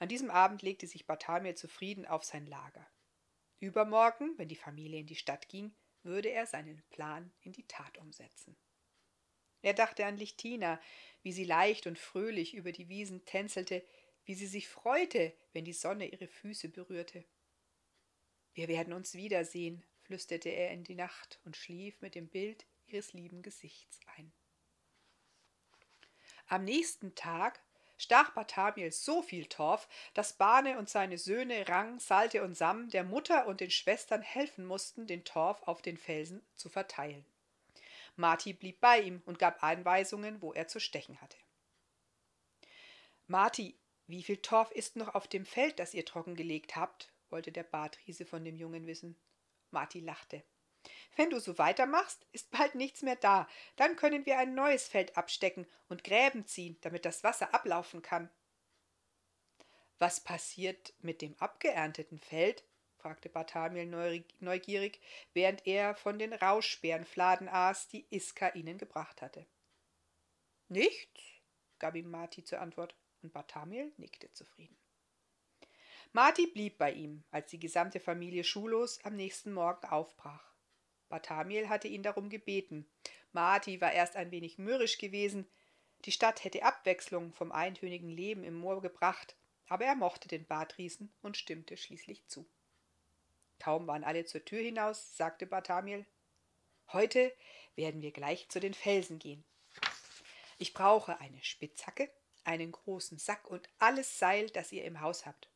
An 0.00 0.10
diesem 0.10 0.30
Abend 0.30 0.60
legte 0.60 0.86
sich 0.86 1.06
Barthamiel 1.06 1.54
zufrieden 1.54 2.04
auf 2.04 2.24
sein 2.24 2.44
Lager. 2.46 2.86
Übermorgen, 3.58 4.36
wenn 4.36 4.48
die 4.48 4.54
Familie 4.54 5.00
in 5.00 5.06
die 5.06 5.16
Stadt 5.16 5.48
ging, 5.48 5.74
würde 6.02 6.28
er 6.28 6.44
seinen 6.44 6.82
Plan 6.90 7.32
in 7.40 7.54
die 7.54 7.66
Tat 7.66 7.96
umsetzen. 7.96 8.54
Er 9.62 9.74
dachte 9.74 10.06
an 10.06 10.16
Lichtina, 10.16 10.80
wie 11.22 11.32
sie 11.32 11.44
leicht 11.44 11.86
und 11.86 11.98
fröhlich 11.98 12.54
über 12.54 12.72
die 12.72 12.88
Wiesen 12.88 13.24
tänzelte, 13.24 13.84
wie 14.24 14.34
sie 14.34 14.46
sich 14.46 14.68
freute, 14.68 15.32
wenn 15.52 15.64
die 15.64 15.72
Sonne 15.72 16.06
ihre 16.06 16.28
Füße 16.28 16.68
berührte. 16.68 17.24
Wir 18.54 18.68
werden 18.68 18.92
uns 18.92 19.14
wiedersehen, 19.14 19.84
flüsterte 20.02 20.48
er 20.48 20.70
in 20.70 20.84
die 20.84 20.94
Nacht 20.94 21.40
und 21.44 21.56
schlief 21.56 22.00
mit 22.00 22.14
dem 22.14 22.28
Bild 22.28 22.66
ihres 22.86 23.12
lieben 23.12 23.42
Gesichts 23.42 24.00
ein. 24.16 24.32
Am 26.46 26.64
nächsten 26.64 27.14
Tag 27.14 27.60
stach 27.98 28.30
Barthamiel 28.30 28.90
so 28.90 29.22
viel 29.22 29.46
Torf, 29.46 29.88
dass 30.14 30.32
Bane 30.32 30.78
und 30.78 30.88
seine 30.88 31.18
Söhne 31.18 31.68
Rang, 31.68 32.00
Salte 32.00 32.42
und 32.42 32.56
Sam 32.56 32.88
der 32.88 33.04
Mutter 33.04 33.46
und 33.46 33.60
den 33.60 33.70
Schwestern 33.70 34.22
helfen 34.22 34.64
mussten, 34.64 35.06
den 35.06 35.24
Torf 35.24 35.62
auf 35.64 35.82
den 35.82 35.98
Felsen 35.98 36.42
zu 36.54 36.68
verteilen. 36.68 37.26
Marti 38.18 38.52
blieb 38.52 38.80
bei 38.80 39.00
ihm 39.00 39.22
und 39.26 39.38
gab 39.38 39.62
Anweisungen, 39.62 40.42
wo 40.42 40.52
er 40.52 40.66
zu 40.66 40.80
stechen 40.80 41.20
hatte. 41.20 41.38
Marti, 43.28 43.78
wie 44.06 44.24
viel 44.24 44.38
Torf 44.38 44.72
ist 44.72 44.96
noch 44.96 45.14
auf 45.14 45.28
dem 45.28 45.46
Feld, 45.46 45.78
das 45.78 45.94
ihr 45.94 46.04
trockengelegt 46.04 46.76
habt? 46.76 47.12
wollte 47.30 47.52
der 47.52 47.62
Badriese 47.62 48.24
von 48.24 48.44
dem 48.44 48.56
Jungen 48.56 48.86
wissen. 48.86 49.16
Marti 49.70 50.00
lachte. 50.00 50.42
Wenn 51.14 51.30
du 51.30 51.38
so 51.38 51.58
weitermachst, 51.58 52.26
ist 52.32 52.50
bald 52.50 52.74
nichts 52.74 53.02
mehr 53.02 53.16
da. 53.16 53.46
Dann 53.76 53.96
können 53.96 54.26
wir 54.26 54.38
ein 54.38 54.54
neues 54.54 54.88
Feld 54.88 55.16
abstecken 55.16 55.66
und 55.88 56.02
Gräben 56.04 56.46
ziehen, 56.46 56.78
damit 56.80 57.04
das 57.04 57.22
Wasser 57.22 57.54
ablaufen 57.54 58.02
kann. 58.02 58.30
Was 59.98 60.20
passiert 60.20 60.94
mit 61.00 61.22
dem 61.22 61.38
abgeernteten 61.38 62.18
Feld? 62.18 62.64
Fragte 62.98 63.28
Barthamiel 63.28 63.86
neugierig, 64.40 65.00
während 65.32 65.66
er 65.66 65.94
von 65.94 66.18
den 66.18 66.32
Rauschbeerenfladen 66.32 67.48
aß, 67.48 67.88
die 67.88 68.06
Iska 68.10 68.50
ihnen 68.50 68.78
gebracht 68.78 69.22
hatte. 69.22 69.46
Nichts, 70.68 71.22
gab 71.78 71.94
ihm 71.94 72.10
Marti 72.10 72.44
zur 72.44 72.60
Antwort, 72.60 72.94
und 73.22 73.32
Barthamiel 73.32 73.92
nickte 73.96 74.32
zufrieden. 74.32 74.76
Marti 76.12 76.46
blieb 76.46 76.78
bei 76.78 76.92
ihm, 76.92 77.24
als 77.30 77.50
die 77.50 77.58
gesamte 77.58 78.00
Familie 78.00 78.44
schullos 78.44 79.04
am 79.04 79.16
nächsten 79.16 79.52
Morgen 79.52 79.86
aufbrach. 79.86 80.52
Barthamiel 81.08 81.68
hatte 81.68 81.88
ihn 81.88 82.02
darum 82.02 82.28
gebeten. 82.28 82.88
Marti 83.32 83.80
war 83.80 83.92
erst 83.92 84.16
ein 84.16 84.30
wenig 84.30 84.58
mürrisch 84.58 84.98
gewesen. 84.98 85.48
Die 86.04 86.12
Stadt 86.12 86.44
hätte 86.44 86.62
Abwechslung 86.62 87.32
vom 87.32 87.50
eintönigen 87.50 88.08
Leben 88.08 88.44
im 88.44 88.54
Moor 88.54 88.80
gebracht, 88.80 89.36
aber 89.66 89.84
er 89.84 89.96
mochte 89.96 90.28
den 90.28 90.46
Badriesen 90.46 91.12
und 91.22 91.36
stimmte 91.36 91.76
schließlich 91.76 92.26
zu. 92.26 92.48
Kaum 93.58 93.86
waren 93.86 94.04
alle 94.04 94.24
zur 94.24 94.44
Tür 94.44 94.62
hinaus, 94.62 95.16
sagte 95.16 95.46
Barthamiel. 95.46 96.06
Heute 96.92 97.34
werden 97.74 98.02
wir 98.02 98.12
gleich 98.12 98.48
zu 98.48 98.60
den 98.60 98.74
Felsen 98.74 99.18
gehen. 99.18 99.44
Ich 100.58 100.74
brauche 100.74 101.18
eine 101.20 101.42
Spitzhacke, 101.44 102.10
einen 102.44 102.72
großen 102.72 103.18
Sack 103.18 103.48
und 103.50 103.68
alles 103.78 104.18
Seil, 104.18 104.50
das 104.50 104.72
ihr 104.72 104.84
im 104.84 105.00
Haus 105.00 105.26
habt. 105.26 105.50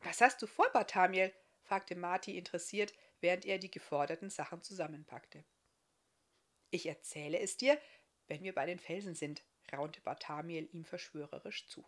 Was 0.00 0.20
hast 0.20 0.40
du 0.42 0.46
vor, 0.46 0.70
Barthamiel? 0.70 1.34
fragte 1.62 1.96
Marti 1.96 2.38
interessiert, 2.38 2.94
während 3.20 3.44
er 3.44 3.58
die 3.58 3.70
geforderten 3.70 4.30
Sachen 4.30 4.62
zusammenpackte. 4.62 5.44
Ich 6.70 6.86
erzähle 6.86 7.38
es 7.40 7.56
dir, 7.56 7.80
wenn 8.26 8.42
wir 8.42 8.54
bei 8.54 8.66
den 8.66 8.78
Felsen 8.78 9.14
sind, 9.14 9.42
raunte 9.72 10.00
Barthamiel 10.00 10.68
ihm 10.72 10.84
verschwörerisch 10.84 11.66
zu. 11.66 11.86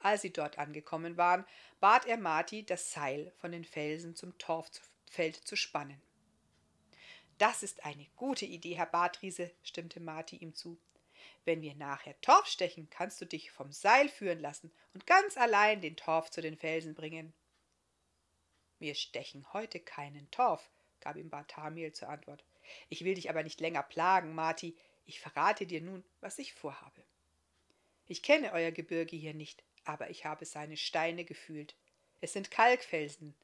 Als 0.00 0.22
sie 0.22 0.32
dort 0.32 0.58
angekommen 0.58 1.16
waren, 1.16 1.44
bat 1.78 2.06
er 2.06 2.16
Marti, 2.16 2.64
das 2.64 2.92
Seil 2.92 3.32
von 3.36 3.52
den 3.52 3.64
Felsen 3.64 4.16
zum 4.16 4.36
Torffeld 4.38 5.36
zu 5.36 5.56
spannen. 5.56 6.00
Das 7.38 7.62
ist 7.62 7.84
eine 7.84 8.06
gute 8.16 8.44
Idee, 8.44 8.74
Herr 8.74 8.86
Bartriese, 8.86 9.50
stimmte 9.62 10.00
Marti 10.00 10.36
ihm 10.36 10.54
zu. 10.54 10.78
Wenn 11.44 11.62
wir 11.62 11.74
nachher 11.74 12.18
Torf 12.20 12.46
stechen, 12.46 12.88
kannst 12.90 13.20
du 13.20 13.24
dich 13.24 13.50
vom 13.50 13.72
Seil 13.72 14.08
führen 14.08 14.40
lassen 14.40 14.70
und 14.94 15.06
ganz 15.06 15.36
allein 15.36 15.80
den 15.80 15.96
Torf 15.96 16.30
zu 16.30 16.40
den 16.40 16.56
Felsen 16.56 16.94
bringen. 16.94 17.32
Wir 18.78 18.94
stechen 18.94 19.46
heute 19.52 19.80
keinen 19.80 20.30
Torf, 20.30 20.70
gab 21.00 21.16
ihm 21.16 21.30
Barthamiel 21.30 21.92
zur 21.92 22.08
Antwort. 22.08 22.44
Ich 22.88 23.04
will 23.04 23.14
dich 23.14 23.28
aber 23.30 23.42
nicht 23.42 23.60
länger 23.60 23.82
plagen, 23.82 24.34
Marti. 24.34 24.76
Ich 25.04 25.20
verrate 25.20 25.66
dir 25.66 25.80
nun, 25.80 26.04
was 26.20 26.38
ich 26.38 26.54
vorhabe. 26.54 27.04
Ich 28.06 28.22
kenne 28.22 28.52
euer 28.52 28.70
Gebirge 28.70 29.16
hier 29.16 29.34
nicht, 29.34 29.62
aber 29.84 30.10
ich 30.10 30.24
habe 30.24 30.44
seine 30.44 30.76
Steine 30.76 31.24
gefühlt. 31.24 31.76
Es 32.20 32.32
sind 32.32 32.50
Kalkfelsen. 32.50 33.34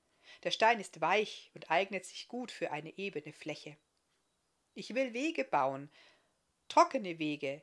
Der 0.43 0.51
Stein 0.51 0.81
ist 0.81 1.01
weich 1.01 1.51
und 1.55 1.71
eignet 1.71 2.05
sich 2.05 2.29
gut 2.29 2.51
für 2.51 2.73
eine 2.73 2.97
ebene 2.99 3.33
Fläche. 3.33 3.77
Ich 4.75 4.95
will 4.95 5.15
Wege 5.15 5.45
bauen, 5.45 5.91
trockene 6.69 7.19
Wege, 7.19 7.63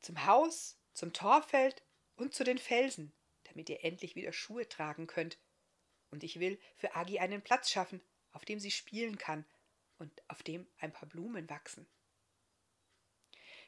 zum 0.00 0.24
Haus, 0.24 0.78
zum 0.92 1.12
Torfeld 1.12 1.82
und 2.16 2.34
zu 2.34 2.44
den 2.44 2.58
Felsen, 2.58 3.12
damit 3.44 3.68
ihr 3.68 3.84
endlich 3.84 4.16
wieder 4.16 4.32
Schuhe 4.32 4.68
tragen 4.68 5.06
könnt. 5.06 5.38
Und 6.10 6.24
ich 6.24 6.40
will 6.40 6.58
für 6.76 6.94
Agi 6.94 7.18
einen 7.18 7.42
Platz 7.42 7.70
schaffen, 7.70 8.00
auf 8.32 8.44
dem 8.44 8.58
sie 8.58 8.70
spielen 8.70 9.18
kann 9.18 9.44
und 9.98 10.22
auf 10.28 10.42
dem 10.42 10.66
ein 10.78 10.92
paar 10.92 11.08
Blumen 11.08 11.48
wachsen. 11.50 11.86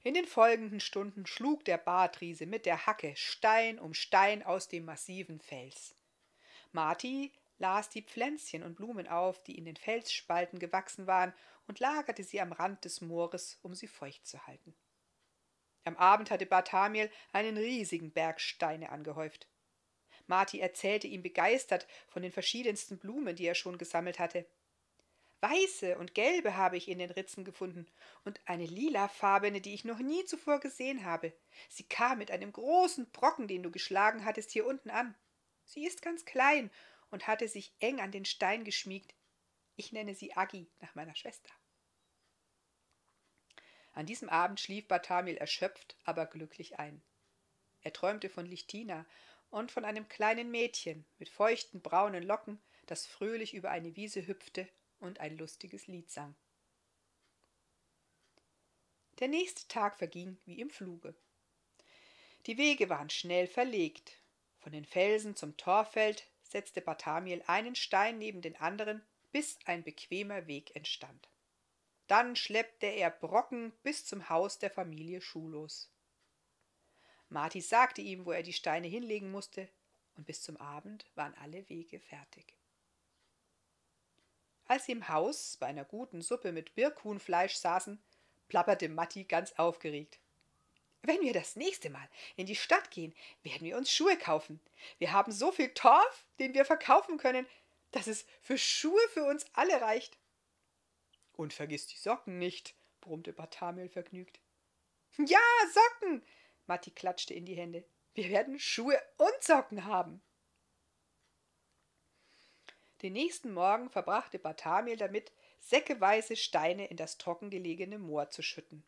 In 0.03 0.15
den 0.15 0.27
folgenden 0.27 0.81
Stunden 0.81 1.27
schlug 1.27 1.65
der 1.65 1.79
Bartriese 1.79 2.47
mit 2.47 2.67
der 2.67 2.87
Hacke 2.87 3.15
Stein 3.17 3.79
um 3.79 3.95
Stein 3.95 4.43
aus 4.43 4.69
dem 4.69 4.85
massiven 4.85 5.41
Fels. 5.41 5.95
Marti 6.73 7.33
las 7.59 7.89
die 7.89 8.03
Pflänzchen 8.03 8.63
und 8.63 8.77
Blumen 8.77 9.09
auf, 9.09 9.43
die 9.43 9.59
in 9.59 9.65
den 9.65 9.77
Felsspalten 9.77 10.59
gewachsen 10.59 11.07
waren, 11.07 11.35
und 11.67 11.81
lagerte 11.81 12.25
sie 12.25 12.41
am 12.41 12.53
Rand 12.53 12.85
des 12.85 13.01
Moores, 13.01 13.59
um 13.63 13.75
sie 13.75 13.89
feucht 13.89 14.27
zu 14.27 14.47
halten. 14.47 14.75
Am 15.85 15.97
Abend 15.97 16.31
hatte 16.31 16.47
Barthamiel 16.47 17.11
einen 17.33 17.57
riesigen 17.57 18.13
Berg 18.13 18.41
Steine 18.41 18.91
angehäuft. 18.91 19.49
Marti 20.27 20.61
erzählte 20.61 21.07
ihm 21.07 21.23
begeistert 21.23 21.87
von 22.09 22.23
den 22.23 22.33
verschiedensten 22.33 22.99
Blumen, 22.99 23.37
die 23.37 23.47
er 23.47 23.55
schon 23.55 23.79
gesammelt 23.79 24.19
hatte. 24.19 24.47
Weiße 25.41 25.97
und 25.99 26.15
gelbe 26.15 26.57
habe 26.57 26.77
ich 26.77 26.89
in 26.89 26.99
den 26.99 27.11
Ritzen 27.11 27.45
gefunden 27.45 27.87
und 28.25 28.41
eine 28.45 28.67
lilafarbene, 28.67 29.61
die 29.61 29.73
ich 29.73 29.85
noch 29.85 29.99
nie 29.99 30.25
zuvor 30.25 30.59
gesehen 30.59 31.05
habe. 31.05 31.33
Sie 31.69 31.85
kam 31.85 32.19
mit 32.19 32.31
einem 32.33 32.53
großen 32.53 33.11
Brocken, 33.11 33.47
den 33.47 33.63
du 33.63 33.71
geschlagen 33.71 34.25
hattest, 34.25 34.51
hier 34.51 34.67
unten 34.67 34.91
an. 34.91 35.15
Sie 35.65 35.87
ist 35.87 36.03
ganz 36.03 36.25
klein 36.25 36.71
und 37.11 37.29
hatte 37.29 37.47
sich 37.47 37.73
eng 37.79 38.01
an 38.01 38.11
den 38.11 38.25
Stein 38.25 38.65
geschmiegt. 38.65 39.15
Ich 39.77 39.93
nenne 39.93 40.15
sie 40.15 40.37
Agi 40.37 40.69
nach 40.81 40.97
meiner 40.97 41.15
Schwester. 41.15 41.51
An 43.93 44.07
diesem 44.07 44.29
Abend 44.29 44.59
schlief 44.59 44.89
Barthamil 44.89 45.37
erschöpft, 45.37 45.97
aber 46.05 46.27
glücklich 46.27 46.81
ein. 46.81 47.01
Er 47.83 47.93
träumte 47.93 48.29
von 48.29 48.45
Lichtina 48.45 49.07
und 49.51 49.71
von 49.71 49.85
einem 49.85 50.09
kleinen 50.09 50.51
Mädchen 50.51 51.07
mit 51.19 51.29
feuchten 51.29 51.81
braunen 51.81 52.25
Locken, 52.25 52.61
das 52.87 53.07
fröhlich 53.07 53.55
über 53.55 53.71
eine 53.71 53.95
Wiese 53.95 54.27
hüpfte 54.27 54.69
und 55.01 55.21
ein 55.21 55.37
lustiges 55.37 55.87
Lied 55.87 56.11
sang. 56.11 56.35
Der 59.21 59.29
nächste 59.29 59.67
Tag 59.69 59.97
verging 59.97 60.39
wie 60.45 60.61
im 60.61 60.71
Fluge. 60.71 61.15
Die 62.47 62.57
Wege 62.57 62.89
waren 62.89 63.11
schnell 63.11 63.47
verlegt. 63.47 64.13
Von 64.59 64.73
den 64.73 64.85
Felsen 64.85 65.35
zum 65.35 65.57
Torfeld 65.57 66.27
setzte 66.43 66.81
Barthamiel 66.81 67.43
einen 67.47 67.75
Stein 67.75 68.19
neben 68.19 68.43
den 68.43 68.57
anderen, 68.57 69.03
bis 69.33 69.59
ein 69.65 69.83
bequemer 69.83 70.47
Weg 70.47 70.75
entstand. 70.75 71.29
Dann 72.07 72.37
schleppte 72.37 72.87
er 72.87 73.11
Brocken 73.11 73.73
bis 73.83 74.07
zum 74.07 74.29
Haus 74.29 74.59
der 74.59 74.71
Familie 74.71 75.21
Schulos. 75.21 75.93
Marti 77.29 77.61
sagte 77.61 78.01
ihm, 78.01 78.25
wo 78.25 78.33
er 78.33 78.43
die 78.43 78.55
Steine 78.55 78.89
hinlegen 78.89 79.31
musste, 79.31 79.69
und 80.15 80.27
bis 80.27 80.43
zum 80.43 80.57
Abend 80.57 81.07
waren 81.15 81.35
alle 81.35 81.69
Wege 81.69 82.01
fertig. 82.01 82.58
Als 84.69 84.85
sie 84.85 84.93
im 84.93 85.09
Haus 85.09 85.57
bei 85.59 85.67
einer 85.67 85.87
guten 85.87 86.21
Suppe 86.21 86.53
mit 86.53 86.75
Birkhuhnfleisch 86.75 87.57
saßen, 87.57 87.99
plapperte 88.49 88.91
Matti 88.91 89.25
ganz 89.25 89.53
aufgeregt. 89.55 90.19
Wenn 91.03 91.23
wir 91.23 91.33
das 91.33 91.57
nächste 91.57 91.89
Mal 91.89 92.09
in 92.37 92.45
die 92.45 92.55
Stadt 92.55 92.91
gehen, 92.91 93.15
werden 93.43 93.67
wir 93.67 93.79
uns 93.79 93.91
Schuhe 93.91 94.19
kaufen. 94.19 94.61
Wir 94.99 95.13
haben 95.13 95.33
so 95.33 95.53
viel 95.53 95.73
Torf, 95.73 96.27
den 96.39 96.53
wir 96.53 96.67
verkaufen 96.67 97.17
können, 97.17 97.47
dass 97.93 98.07
es 98.07 98.27
für 98.43 98.59
Schuhe 98.59 99.01
für 99.15 99.25
uns 99.25 99.47
alle 99.55 99.81
reicht. 99.81 100.19
Und 101.33 101.55
vergiss 101.55 101.87
die 101.87 101.97
Socken 101.97 102.39
nicht, 102.39 102.75
brummte 103.01 103.33
Bartamel 103.33 103.89
vergnügt. 103.89 104.39
Ja, 105.17 105.41
Socken! 105.73 106.23
Matti 106.67 106.91
klatschte 106.91 107.33
in 107.33 107.47
die 107.47 107.57
Hände. 107.57 107.85
Wir 108.13 108.29
werden 108.29 108.59
Schuhe 108.59 109.01
und 109.17 109.43
Socken 109.43 109.87
haben. 109.87 110.21
Den 113.03 113.13
nächsten 113.13 113.53
Morgen 113.53 113.91
verbrachte 113.91 114.39
Barthamiel 114.39 114.97
damit, 114.97 115.33
säckeweise 115.61 116.37
Steine 116.37 116.87
in 116.87 116.97
das 116.97 117.19
trockengelegene 117.19 117.99
Moor 117.99 118.31
zu 118.31 118.43
schütten. 118.43 118.85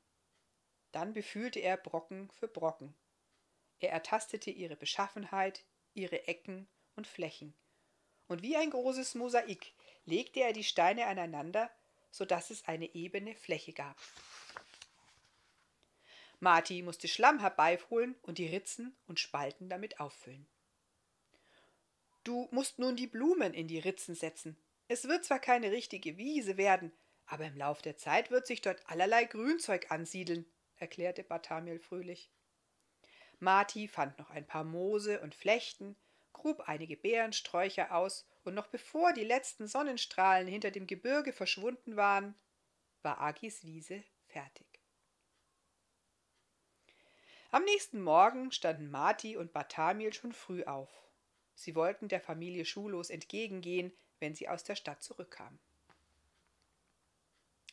Dann 0.92 1.12
befühlte 1.12 1.61
er 1.61 1.77
Brocken 1.77 2.31
für 2.33 2.49
Brocken. 2.49 2.94
Er 3.79 3.92
ertastete 3.92 4.51
ihre 4.51 4.77
Beschaffenheit, 4.77 5.64
ihre 5.94 6.27
Ecken 6.27 6.68
und 6.96 7.07
Flächen. 7.07 7.55
Und 8.27 8.42
wie 8.42 8.57
ein 8.57 8.70
großes 8.70 9.14
Mosaik 9.14 9.73
legte 10.07 10.40
er 10.40 10.53
die 10.53 10.64
Steine 10.64 11.07
aneinander, 11.07 11.70
so 12.11 12.25
dass 12.25 12.51
es 12.51 12.66
eine 12.66 12.94
ebene 12.94 13.35
Fläche 13.37 13.73
gab. 13.73 13.96
Marti 16.40 16.83
musste 16.83 17.07
Schlamm 17.07 17.38
herbeiholen 17.38 18.16
und 18.23 18.38
die 18.38 18.46
Ritzen 18.46 18.96
und 19.07 19.20
Spalten 19.20 19.68
damit 19.68 20.01
auffüllen. 20.01 20.46
Du 22.24 22.48
musst 22.50 22.78
nun 22.78 22.96
die 22.96 23.06
Blumen 23.06 23.54
in 23.54 23.66
die 23.66 23.78
Ritzen 23.78 24.14
setzen. 24.14 24.56
Es 24.88 25.09
wird 25.09 25.24
zwar 25.24 25.38
keine 25.38 25.70
richtige 25.70 26.16
Wiese 26.16 26.56
werden, 26.56 26.92
aber 27.26 27.46
im 27.46 27.56
Lauf 27.56 27.80
der 27.80 27.96
Zeit 27.96 28.30
wird 28.30 28.46
sich 28.46 28.61
dort 28.61 28.83
allerlei 28.87 29.24
Grünzeug 29.24 29.90
ansiedeln, 29.90 30.44
erklärte 30.76 31.22
Barthamiel 31.22 31.78
fröhlich. 31.78 32.30
Marti 33.38 33.88
fand 33.88 34.18
noch 34.18 34.30
ein 34.30 34.46
paar 34.46 34.64
Moose 34.64 35.20
und 35.20 35.35
Flechten, 35.35 35.96
grub 36.33 36.61
einige 36.66 36.96
Beerensträucher 36.96 37.94
aus, 37.94 38.26
und 38.44 38.54
noch 38.54 38.66
bevor 38.66 39.12
die 39.12 39.24
letzten 39.24 39.66
Sonnenstrahlen 39.66 40.48
hinter 40.48 40.70
dem 40.70 40.87
Gebirge 40.87 41.33
verschwunden 41.33 41.96
waren, 41.96 42.35
war 43.02 43.20
Agis 43.20 43.64
Wiese 43.64 44.02
fertig. 44.26 44.66
Am 47.50 47.64
nächsten 47.64 48.00
Morgen 48.00 48.52
standen 48.52 48.90
Marti 48.90 49.37
und 49.37 49.52
Barthamiel 49.52 50.12
schon 50.12 50.33
früh 50.33 50.64
auf. 50.64 50.90
Sie 51.61 51.75
wollten 51.75 52.09
der 52.09 52.23
Familie 52.23 52.64
Schulos 52.64 53.11
entgegengehen, 53.11 53.92
wenn 54.18 54.35
sie 54.35 54.49
aus 54.49 54.64
der 54.64 54.77
Stadt 54.77 55.03
zurückkamen. 55.03 55.59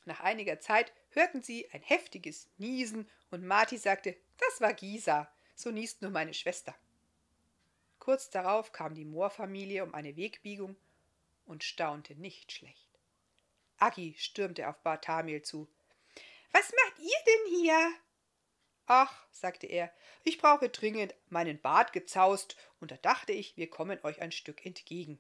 Nach 0.04 0.20
einiger 0.20 0.60
Zeit 0.60 0.92
hörten 1.12 1.42
sie 1.42 1.70
ein 1.72 1.82
heftiges 1.82 2.50
Niesen 2.58 3.10
und 3.32 3.46
Marti 3.46 3.78
sagte, 3.78 4.18
das 4.40 4.60
war 4.60 4.74
Gisa, 4.74 5.32
so 5.56 5.72
niest 5.72 6.02
nur 6.02 6.12
meine 6.12 6.34
Schwester. 6.34 6.76
Kurz 7.98 8.30
darauf 8.30 8.74
kam 8.74 8.94
die 8.94 9.06
Moorfamilie 9.06 9.86
um 9.86 9.94
eine 9.94 10.18
Wegbiegung 10.18 10.76
und 11.46 11.64
staunte 11.64 12.14
nicht 12.16 12.52
schlecht. 12.52 12.90
Agi 13.78 14.16
stürmte 14.18 14.68
auf 14.68 14.78
Barthamiel 14.84 15.44
zu. 15.44 15.66
Was 16.52 16.74
macht 16.74 17.00
ihr 17.00 17.20
denn 17.26 17.62
hier? 17.62 17.94
Ach, 18.88 19.28
sagte 19.32 19.68
er, 19.68 19.94
ich 20.24 20.38
brauche 20.38 20.70
dringend 20.70 21.14
meinen 21.30 21.60
Bart 21.60 21.92
gezaust, 21.92 22.56
und 22.80 22.92
da 22.92 22.98
dachte 22.98 23.34
ich, 23.34 23.58
wir 23.58 23.70
kommen 23.70 24.00
euch 24.04 24.22
ein 24.22 24.32
Stück 24.32 24.66
entgegen. 24.66 25.20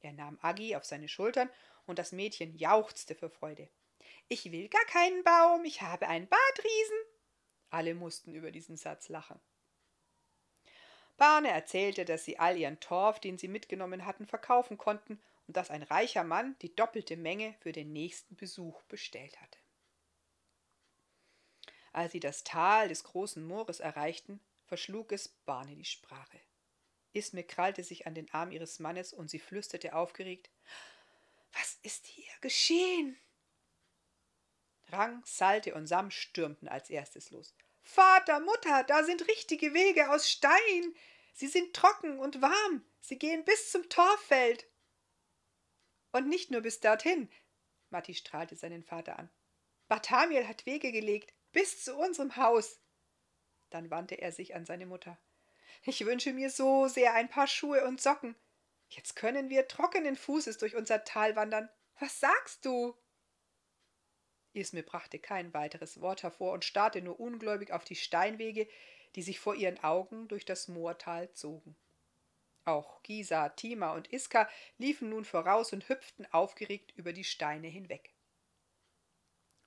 Er 0.00 0.12
nahm 0.12 0.38
Agi 0.42 0.76
auf 0.76 0.84
seine 0.84 1.08
Schultern, 1.08 1.50
und 1.86 1.98
das 1.98 2.12
Mädchen 2.12 2.54
jauchzte 2.56 3.14
vor 3.14 3.30
Freude. 3.30 3.68
Ich 4.28 4.52
will 4.52 4.68
gar 4.68 4.84
keinen 4.84 5.24
Baum, 5.24 5.64
ich 5.64 5.80
habe 5.80 6.06
einen 6.06 6.28
Bartriesen. 6.28 6.98
Alle 7.70 7.94
mussten 7.94 8.34
über 8.34 8.50
diesen 8.50 8.76
Satz 8.76 9.08
lachen. 9.08 9.40
Barne 11.16 11.50
erzählte, 11.50 12.04
dass 12.04 12.24
sie 12.24 12.38
all 12.38 12.58
ihren 12.58 12.78
Torf, 12.78 13.20
den 13.20 13.38
sie 13.38 13.48
mitgenommen 13.48 14.04
hatten, 14.04 14.26
verkaufen 14.26 14.76
konnten 14.76 15.20
und 15.46 15.56
dass 15.56 15.70
ein 15.70 15.82
reicher 15.82 16.24
Mann 16.24 16.56
die 16.60 16.76
doppelte 16.76 17.16
Menge 17.16 17.54
für 17.60 17.72
den 17.72 17.92
nächsten 17.92 18.36
Besuch 18.36 18.82
bestellt 18.84 19.40
hatte. 19.40 19.57
Als 21.98 22.12
sie 22.12 22.20
das 22.20 22.44
Tal 22.44 22.86
des 22.86 23.02
großen 23.02 23.44
Moores 23.44 23.80
erreichten, 23.80 24.38
verschlug 24.66 25.10
es 25.10 25.30
Barne 25.46 25.74
die 25.74 25.84
Sprache. 25.84 26.38
Isme 27.12 27.42
krallte 27.42 27.82
sich 27.82 28.06
an 28.06 28.14
den 28.14 28.30
Arm 28.30 28.52
ihres 28.52 28.78
Mannes 28.78 29.12
und 29.12 29.28
sie 29.28 29.40
flüsterte 29.40 29.96
aufgeregt: 29.96 30.48
Was 31.50 31.76
ist 31.82 32.06
hier 32.06 32.30
geschehen? 32.40 33.18
Rang, 34.90 35.24
Salte 35.24 35.74
und 35.74 35.88
Sam 35.88 36.12
stürmten 36.12 36.68
als 36.68 36.88
erstes 36.88 37.32
los. 37.32 37.52
Vater, 37.82 38.38
Mutter, 38.38 38.84
da 38.84 39.02
sind 39.02 39.26
richtige 39.26 39.74
Wege 39.74 40.10
aus 40.12 40.30
Stein. 40.30 40.94
Sie 41.32 41.48
sind 41.48 41.74
trocken 41.74 42.20
und 42.20 42.40
warm. 42.40 42.84
Sie 43.00 43.18
gehen 43.18 43.44
bis 43.44 43.72
zum 43.72 43.88
Torfeld. 43.88 44.68
Und 46.12 46.28
nicht 46.28 46.52
nur 46.52 46.60
bis 46.60 46.78
dorthin. 46.78 47.28
Matti 47.90 48.14
strahlte 48.14 48.54
seinen 48.54 48.84
Vater 48.84 49.18
an. 49.18 49.28
Barthamiel 49.88 50.46
hat 50.46 50.64
Wege 50.64 50.92
gelegt, 50.92 51.34
bis 51.52 51.84
zu 51.84 51.96
unserem 51.96 52.36
Haus. 52.36 52.80
Dann 53.70 53.90
wandte 53.90 54.16
er 54.16 54.32
sich 54.32 54.54
an 54.54 54.64
seine 54.64 54.86
Mutter. 54.86 55.18
Ich 55.84 56.04
wünsche 56.04 56.32
mir 56.32 56.50
so 56.50 56.88
sehr 56.88 57.14
ein 57.14 57.28
paar 57.28 57.46
Schuhe 57.46 57.84
und 57.86 58.00
Socken. 58.00 58.34
Jetzt 58.88 59.16
können 59.16 59.50
wir 59.50 59.68
trockenen 59.68 60.16
Fußes 60.16 60.58
durch 60.58 60.74
unser 60.74 61.04
Tal 61.04 61.36
wandern. 61.36 61.68
Was 61.98 62.20
sagst 62.20 62.64
du? 62.64 62.96
Isme 64.54 64.82
brachte 64.82 65.18
kein 65.18 65.52
weiteres 65.54 66.00
Wort 66.00 66.22
hervor 66.22 66.52
und 66.52 66.64
starrte 66.64 67.02
nur 67.02 67.20
ungläubig 67.20 67.72
auf 67.72 67.84
die 67.84 67.96
Steinwege, 67.96 68.68
die 69.14 69.22
sich 69.22 69.40
vor 69.40 69.54
ihren 69.54 69.82
Augen 69.84 70.28
durch 70.28 70.44
das 70.44 70.68
Moortal 70.68 71.32
zogen. 71.32 71.76
Auch 72.64 73.02
Gisa, 73.02 73.48
Tima 73.50 73.92
und 73.92 74.12
Iska 74.12 74.48
liefen 74.76 75.10
nun 75.10 75.24
voraus 75.24 75.72
und 75.72 75.88
hüpften 75.88 76.26
aufgeregt 76.32 76.92
über 76.96 77.12
die 77.12 77.24
Steine 77.24 77.68
hinweg. 77.68 78.12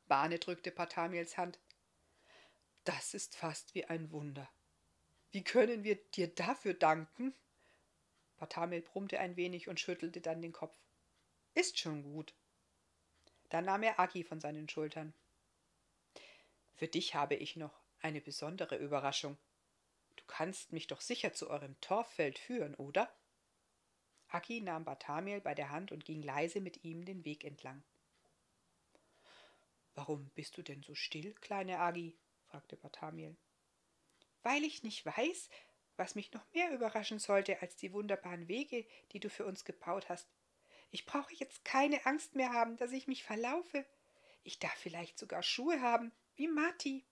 Bane 0.07 0.39
drückte 0.39 0.71
Patamiels 0.71 1.37
Hand. 1.37 1.59
Das 2.83 3.13
ist 3.13 3.35
fast 3.35 3.75
wie 3.75 3.85
ein 3.85 4.11
Wunder. 4.11 4.49
Wie 5.31 5.43
können 5.43 5.83
wir 5.83 5.95
dir 5.95 6.27
dafür 6.27 6.73
danken? 6.73 7.33
Patamil 8.37 8.81
brummte 8.81 9.19
ein 9.19 9.35
wenig 9.35 9.67
und 9.67 9.79
schüttelte 9.79 10.19
dann 10.19 10.41
den 10.41 10.51
Kopf. 10.51 10.75
Ist 11.53 11.77
schon 11.77 12.01
gut. 12.01 12.33
Dann 13.49 13.65
nahm 13.65 13.83
er 13.83 13.99
Agi 13.99 14.23
von 14.23 14.41
seinen 14.41 14.67
Schultern. 14.67 15.13
Für 16.75 16.87
dich 16.87 17.13
habe 17.13 17.35
ich 17.35 17.55
noch 17.55 17.79
eine 18.01 18.21
besondere 18.21 18.77
Überraschung. 18.77 19.37
Du 20.15 20.23
kannst 20.25 20.71
mich 20.71 20.87
doch 20.87 21.01
sicher 21.01 21.33
zu 21.33 21.49
eurem 21.49 21.79
Torffeld 21.81 22.39
führen, 22.39 22.73
oder? 22.75 23.13
Aki 24.29 24.61
nahm 24.61 24.85
Barthamiel 24.85 25.41
bei 25.41 25.53
der 25.53 25.69
Hand 25.69 25.91
und 25.91 26.05
ging 26.05 26.23
leise 26.23 26.61
mit 26.61 26.83
ihm 26.83 27.05
den 27.05 27.25
Weg 27.25 27.43
entlang. 27.43 27.83
Warum 29.93 30.29
bist 30.29 30.57
du 30.57 30.61
denn 30.61 30.81
so 30.81 30.95
still, 30.95 31.33
kleine 31.35 31.79
Agi? 31.79 32.17
Fragte 32.51 32.75
Barthamiel. 32.75 33.35
Weil 34.43 34.63
ich 34.63 34.83
nicht 34.83 35.05
weiß, 35.05 35.49
was 35.95 36.15
mich 36.15 36.33
noch 36.33 36.45
mehr 36.53 36.71
überraschen 36.71 37.19
sollte 37.19 37.61
als 37.61 37.75
die 37.75 37.93
wunderbaren 37.93 38.47
Wege, 38.47 38.85
die 39.11 39.19
du 39.19 39.29
für 39.29 39.45
uns 39.45 39.63
gebaut 39.63 40.09
hast. 40.09 40.27
Ich 40.89 41.05
brauche 41.05 41.33
jetzt 41.33 41.63
keine 41.63 42.05
Angst 42.05 42.35
mehr 42.35 42.51
haben, 42.51 42.75
dass 42.77 42.91
ich 42.91 43.07
mich 43.07 43.23
verlaufe. 43.23 43.85
Ich 44.43 44.59
darf 44.59 44.73
vielleicht 44.73 45.17
sogar 45.17 45.43
Schuhe 45.43 45.79
haben, 45.81 46.11
wie 46.35 46.47
Mati. 46.47 47.05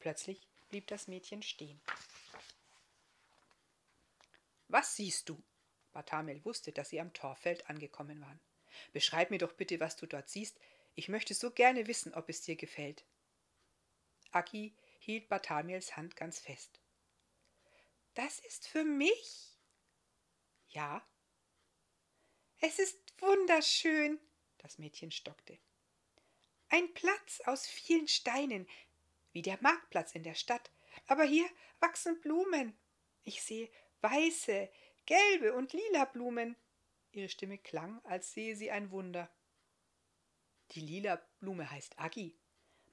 Plötzlich 0.00 0.48
blieb 0.70 0.86
das 0.88 1.06
Mädchen 1.06 1.42
stehen. 1.42 1.80
Was 4.68 4.96
siehst 4.96 5.28
du? 5.28 5.40
Bartamel 5.92 6.44
wusste, 6.44 6.72
dass 6.72 6.88
sie 6.88 7.00
am 7.00 7.12
Torfeld 7.12 7.70
angekommen 7.70 8.20
waren. 8.20 8.40
Beschreib 8.92 9.30
mir 9.30 9.38
doch 9.38 9.52
bitte, 9.52 9.78
was 9.78 9.94
du 9.94 10.06
dort 10.06 10.28
siehst. 10.28 10.58
Ich 10.96 11.08
möchte 11.08 11.34
so 11.34 11.52
gerne 11.52 11.86
wissen, 11.86 12.12
ob 12.14 12.28
es 12.28 12.42
dir 12.42 12.56
gefällt. 12.56 13.04
Aki 14.34 14.74
hielt 14.98 15.28
Bartamiels 15.28 15.96
Hand 15.96 16.16
ganz 16.16 16.38
fest. 16.38 16.80
Das 18.14 18.38
ist 18.40 18.66
für 18.66 18.84
mich? 18.84 19.58
Ja. 20.68 21.06
Es 22.60 22.78
ist 22.78 22.98
wunderschön. 23.18 24.20
Das 24.58 24.78
Mädchen 24.78 25.10
stockte. 25.10 25.58
Ein 26.68 26.92
Platz 26.94 27.40
aus 27.44 27.66
vielen 27.66 28.08
Steinen, 28.08 28.66
wie 29.32 29.42
der 29.42 29.58
Marktplatz 29.60 30.14
in 30.14 30.22
der 30.22 30.34
Stadt. 30.34 30.70
Aber 31.06 31.24
hier 31.24 31.48
wachsen 31.80 32.20
Blumen. 32.20 32.76
Ich 33.24 33.42
sehe 33.42 33.68
weiße, 34.00 34.70
gelbe 35.06 35.54
und 35.54 35.72
lila 35.72 36.06
Blumen. 36.06 36.56
Ihre 37.12 37.28
Stimme 37.28 37.58
klang, 37.58 38.04
als 38.04 38.32
sehe 38.32 38.56
sie 38.56 38.70
ein 38.70 38.90
Wunder. 38.90 39.30
Die 40.72 40.80
lila 40.80 41.16
Blume 41.40 41.70
heißt 41.70 41.98
Agi. 41.98 42.36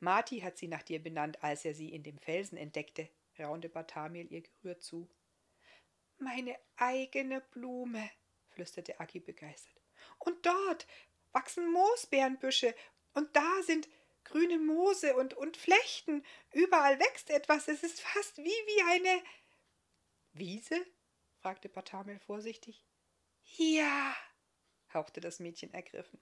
Marti 0.01 0.39
hat 0.39 0.57
sie 0.57 0.67
nach 0.67 0.81
dir 0.81 1.01
benannt, 1.01 1.43
als 1.43 1.63
er 1.63 1.75
sie 1.75 1.93
in 1.93 2.03
dem 2.03 2.17
Felsen 2.17 2.57
entdeckte, 2.57 3.07
raunte 3.39 3.69
Barthamiel 3.69 4.31
ihr 4.31 4.41
gerührt 4.41 4.81
zu. 4.81 5.07
Meine 6.17 6.57
eigene 6.75 7.41
Blume, 7.41 8.09
flüsterte 8.49 8.99
Agi 8.99 9.19
begeistert. 9.19 9.79
Und 10.17 10.45
dort 10.45 10.87
wachsen 11.31 11.71
Moosbeerenbüsche, 11.71 12.75
und 13.13 13.35
da 13.35 13.61
sind 13.63 13.87
grüne 14.23 14.57
Moose 14.57 15.15
und, 15.15 15.35
und 15.35 15.57
Flechten. 15.57 16.23
Überall 16.51 16.99
wächst 16.99 17.29
etwas. 17.29 17.67
Es 17.67 17.83
ist 17.83 18.01
fast 18.01 18.37
wie 18.37 18.43
wie 18.43 18.81
eine 18.89 19.23
Wiese? 20.33 20.85
fragte 21.41 21.69
Barthamiel 21.69 22.19
vorsichtig. 22.19 22.85
Ja, 23.57 24.15
hauchte 24.93 25.21
das 25.21 25.39
Mädchen 25.39 25.73
ergriffen. 25.73 26.19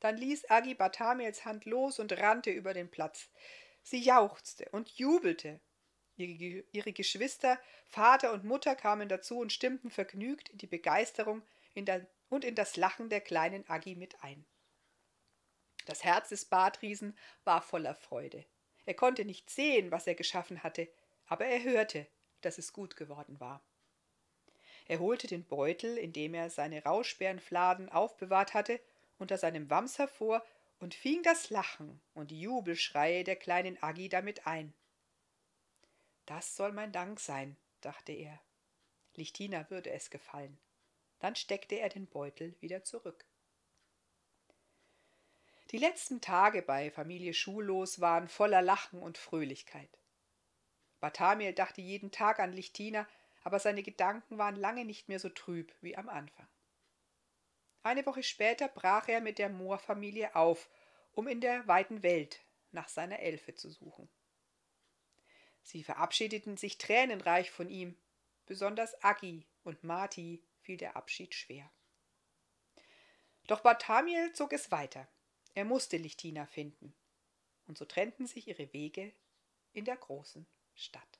Dann 0.00 0.16
ließ 0.16 0.50
Agi 0.50 0.74
Barthamiels 0.74 1.44
Hand 1.44 1.64
los 1.64 1.98
und 1.98 2.12
rannte 2.12 2.50
über 2.50 2.74
den 2.74 2.90
Platz. 2.90 3.30
Sie 3.82 4.00
jauchzte 4.00 4.68
und 4.70 4.90
jubelte. 4.90 5.60
Ihre, 6.16 6.92
Geschwister, 6.92 7.60
Vater 7.86 8.32
und 8.32 8.44
Mutter 8.44 8.74
kamen 8.74 9.08
dazu 9.08 9.38
und 9.38 9.52
stimmten 9.52 9.90
vergnügt 9.90 10.48
in 10.48 10.58
die 10.58 10.66
Begeisterung 10.66 11.42
und 12.28 12.44
in 12.44 12.54
das 12.56 12.76
Lachen 12.76 13.08
der 13.08 13.20
kleinen 13.20 13.68
Agi 13.68 13.94
mit 13.94 14.22
ein. 14.22 14.44
Das 15.86 16.04
Herz 16.04 16.28
des 16.28 16.44
Badriesen 16.44 17.16
war 17.44 17.62
voller 17.62 17.94
Freude. 17.94 18.44
Er 18.84 18.94
konnte 18.94 19.24
nicht 19.24 19.48
sehen, 19.48 19.90
was 19.90 20.06
er 20.06 20.16
geschaffen 20.16 20.62
hatte, 20.62 20.88
aber 21.26 21.46
er 21.46 21.62
hörte, 21.62 22.06
dass 22.40 22.58
es 22.58 22.72
gut 22.72 22.96
geworden 22.96 23.38
war. 23.38 23.62
Er 24.86 24.98
holte 24.98 25.26
den 25.26 25.46
Beutel, 25.46 25.96
in 25.98 26.12
dem 26.12 26.34
er 26.34 26.50
seine 26.50 26.82
Rauschbeerenfladen 26.82 27.90
aufbewahrt 27.90 28.54
hatte, 28.54 28.80
unter 29.18 29.38
seinem 29.38 29.68
Wams 29.70 29.98
hervor 29.98 30.44
und 30.78 30.94
fing 30.94 31.22
das 31.22 31.50
Lachen 31.50 32.00
und 32.14 32.30
die 32.30 32.40
Jubelschreie 32.40 33.24
der 33.24 33.36
kleinen 33.36 33.82
Agi 33.82 34.08
damit 34.08 34.46
ein. 34.46 34.72
Das 36.26 36.56
soll 36.56 36.72
mein 36.72 36.92
Dank 36.92 37.20
sein, 37.20 37.56
dachte 37.80 38.12
er. 38.12 38.40
Lichtina 39.14 39.68
würde 39.70 39.90
es 39.90 40.10
gefallen. 40.10 40.58
Dann 41.18 41.34
steckte 41.34 41.76
er 41.76 41.88
den 41.88 42.06
Beutel 42.06 42.54
wieder 42.60 42.84
zurück. 42.84 43.24
Die 45.70 45.78
letzten 45.78 46.20
Tage 46.20 46.62
bei 46.62 46.90
Familie 46.90 47.34
Schullos 47.34 48.00
waren 48.00 48.28
voller 48.28 48.62
Lachen 48.62 49.00
und 49.02 49.18
Fröhlichkeit. 49.18 49.90
Barthamiel 51.00 51.52
dachte 51.52 51.80
jeden 51.80 52.10
Tag 52.10 52.38
an 52.40 52.52
Lichtina, 52.52 53.06
aber 53.42 53.58
seine 53.58 53.82
Gedanken 53.82 54.38
waren 54.38 54.56
lange 54.56 54.84
nicht 54.84 55.08
mehr 55.08 55.18
so 55.18 55.28
trüb 55.28 55.74
wie 55.80 55.96
am 55.96 56.08
Anfang. 56.08 56.48
Eine 57.88 58.04
Woche 58.04 58.22
später 58.22 58.68
brach 58.68 59.08
er 59.08 59.22
mit 59.22 59.38
der 59.38 59.48
Moorfamilie 59.48 60.36
auf, 60.36 60.68
um 61.14 61.26
in 61.26 61.40
der 61.40 61.66
weiten 61.68 62.02
Welt 62.02 62.38
nach 62.70 62.86
seiner 62.86 63.20
Elfe 63.20 63.54
zu 63.54 63.70
suchen. 63.70 64.10
Sie 65.62 65.82
verabschiedeten 65.82 66.58
sich 66.58 66.76
tränenreich 66.76 67.50
von 67.50 67.70
ihm, 67.70 67.96
besonders 68.44 69.02
Agi 69.02 69.46
und 69.64 69.84
Marti 69.84 70.42
fiel 70.60 70.76
der 70.76 70.96
Abschied 70.96 71.34
schwer. 71.34 71.70
Doch 73.46 73.60
Barthamiel 73.60 74.34
zog 74.34 74.52
es 74.52 74.70
weiter. 74.70 75.08
Er 75.54 75.64
musste 75.64 75.96
Lichtina 75.96 76.44
finden. 76.44 76.92
Und 77.68 77.78
so 77.78 77.86
trennten 77.86 78.26
sich 78.26 78.48
ihre 78.48 78.70
Wege 78.74 79.14
in 79.72 79.86
der 79.86 79.96
großen 79.96 80.46
Stadt. 80.74 81.18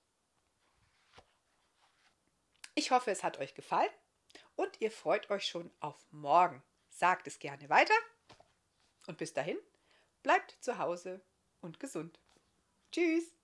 Ich 2.74 2.90
hoffe, 2.90 3.10
es 3.10 3.24
hat 3.24 3.38
euch 3.38 3.54
gefallen 3.54 3.88
und 4.58 4.80
ihr 4.80 4.90
freut 4.90 5.30
euch 5.30 5.46
schon 5.46 5.70
auf 5.78 6.04
morgen. 6.10 6.62
Sagt 6.90 7.28
es 7.28 7.38
gerne 7.38 7.68
weiter 7.70 7.94
und 9.06 9.16
bis 9.16 9.32
dahin 9.32 9.56
bleibt 10.22 10.56
zu 10.60 10.78
Hause 10.78 11.20
und 11.60 11.78
gesund. 11.78 12.18
Tschüss! 12.90 13.37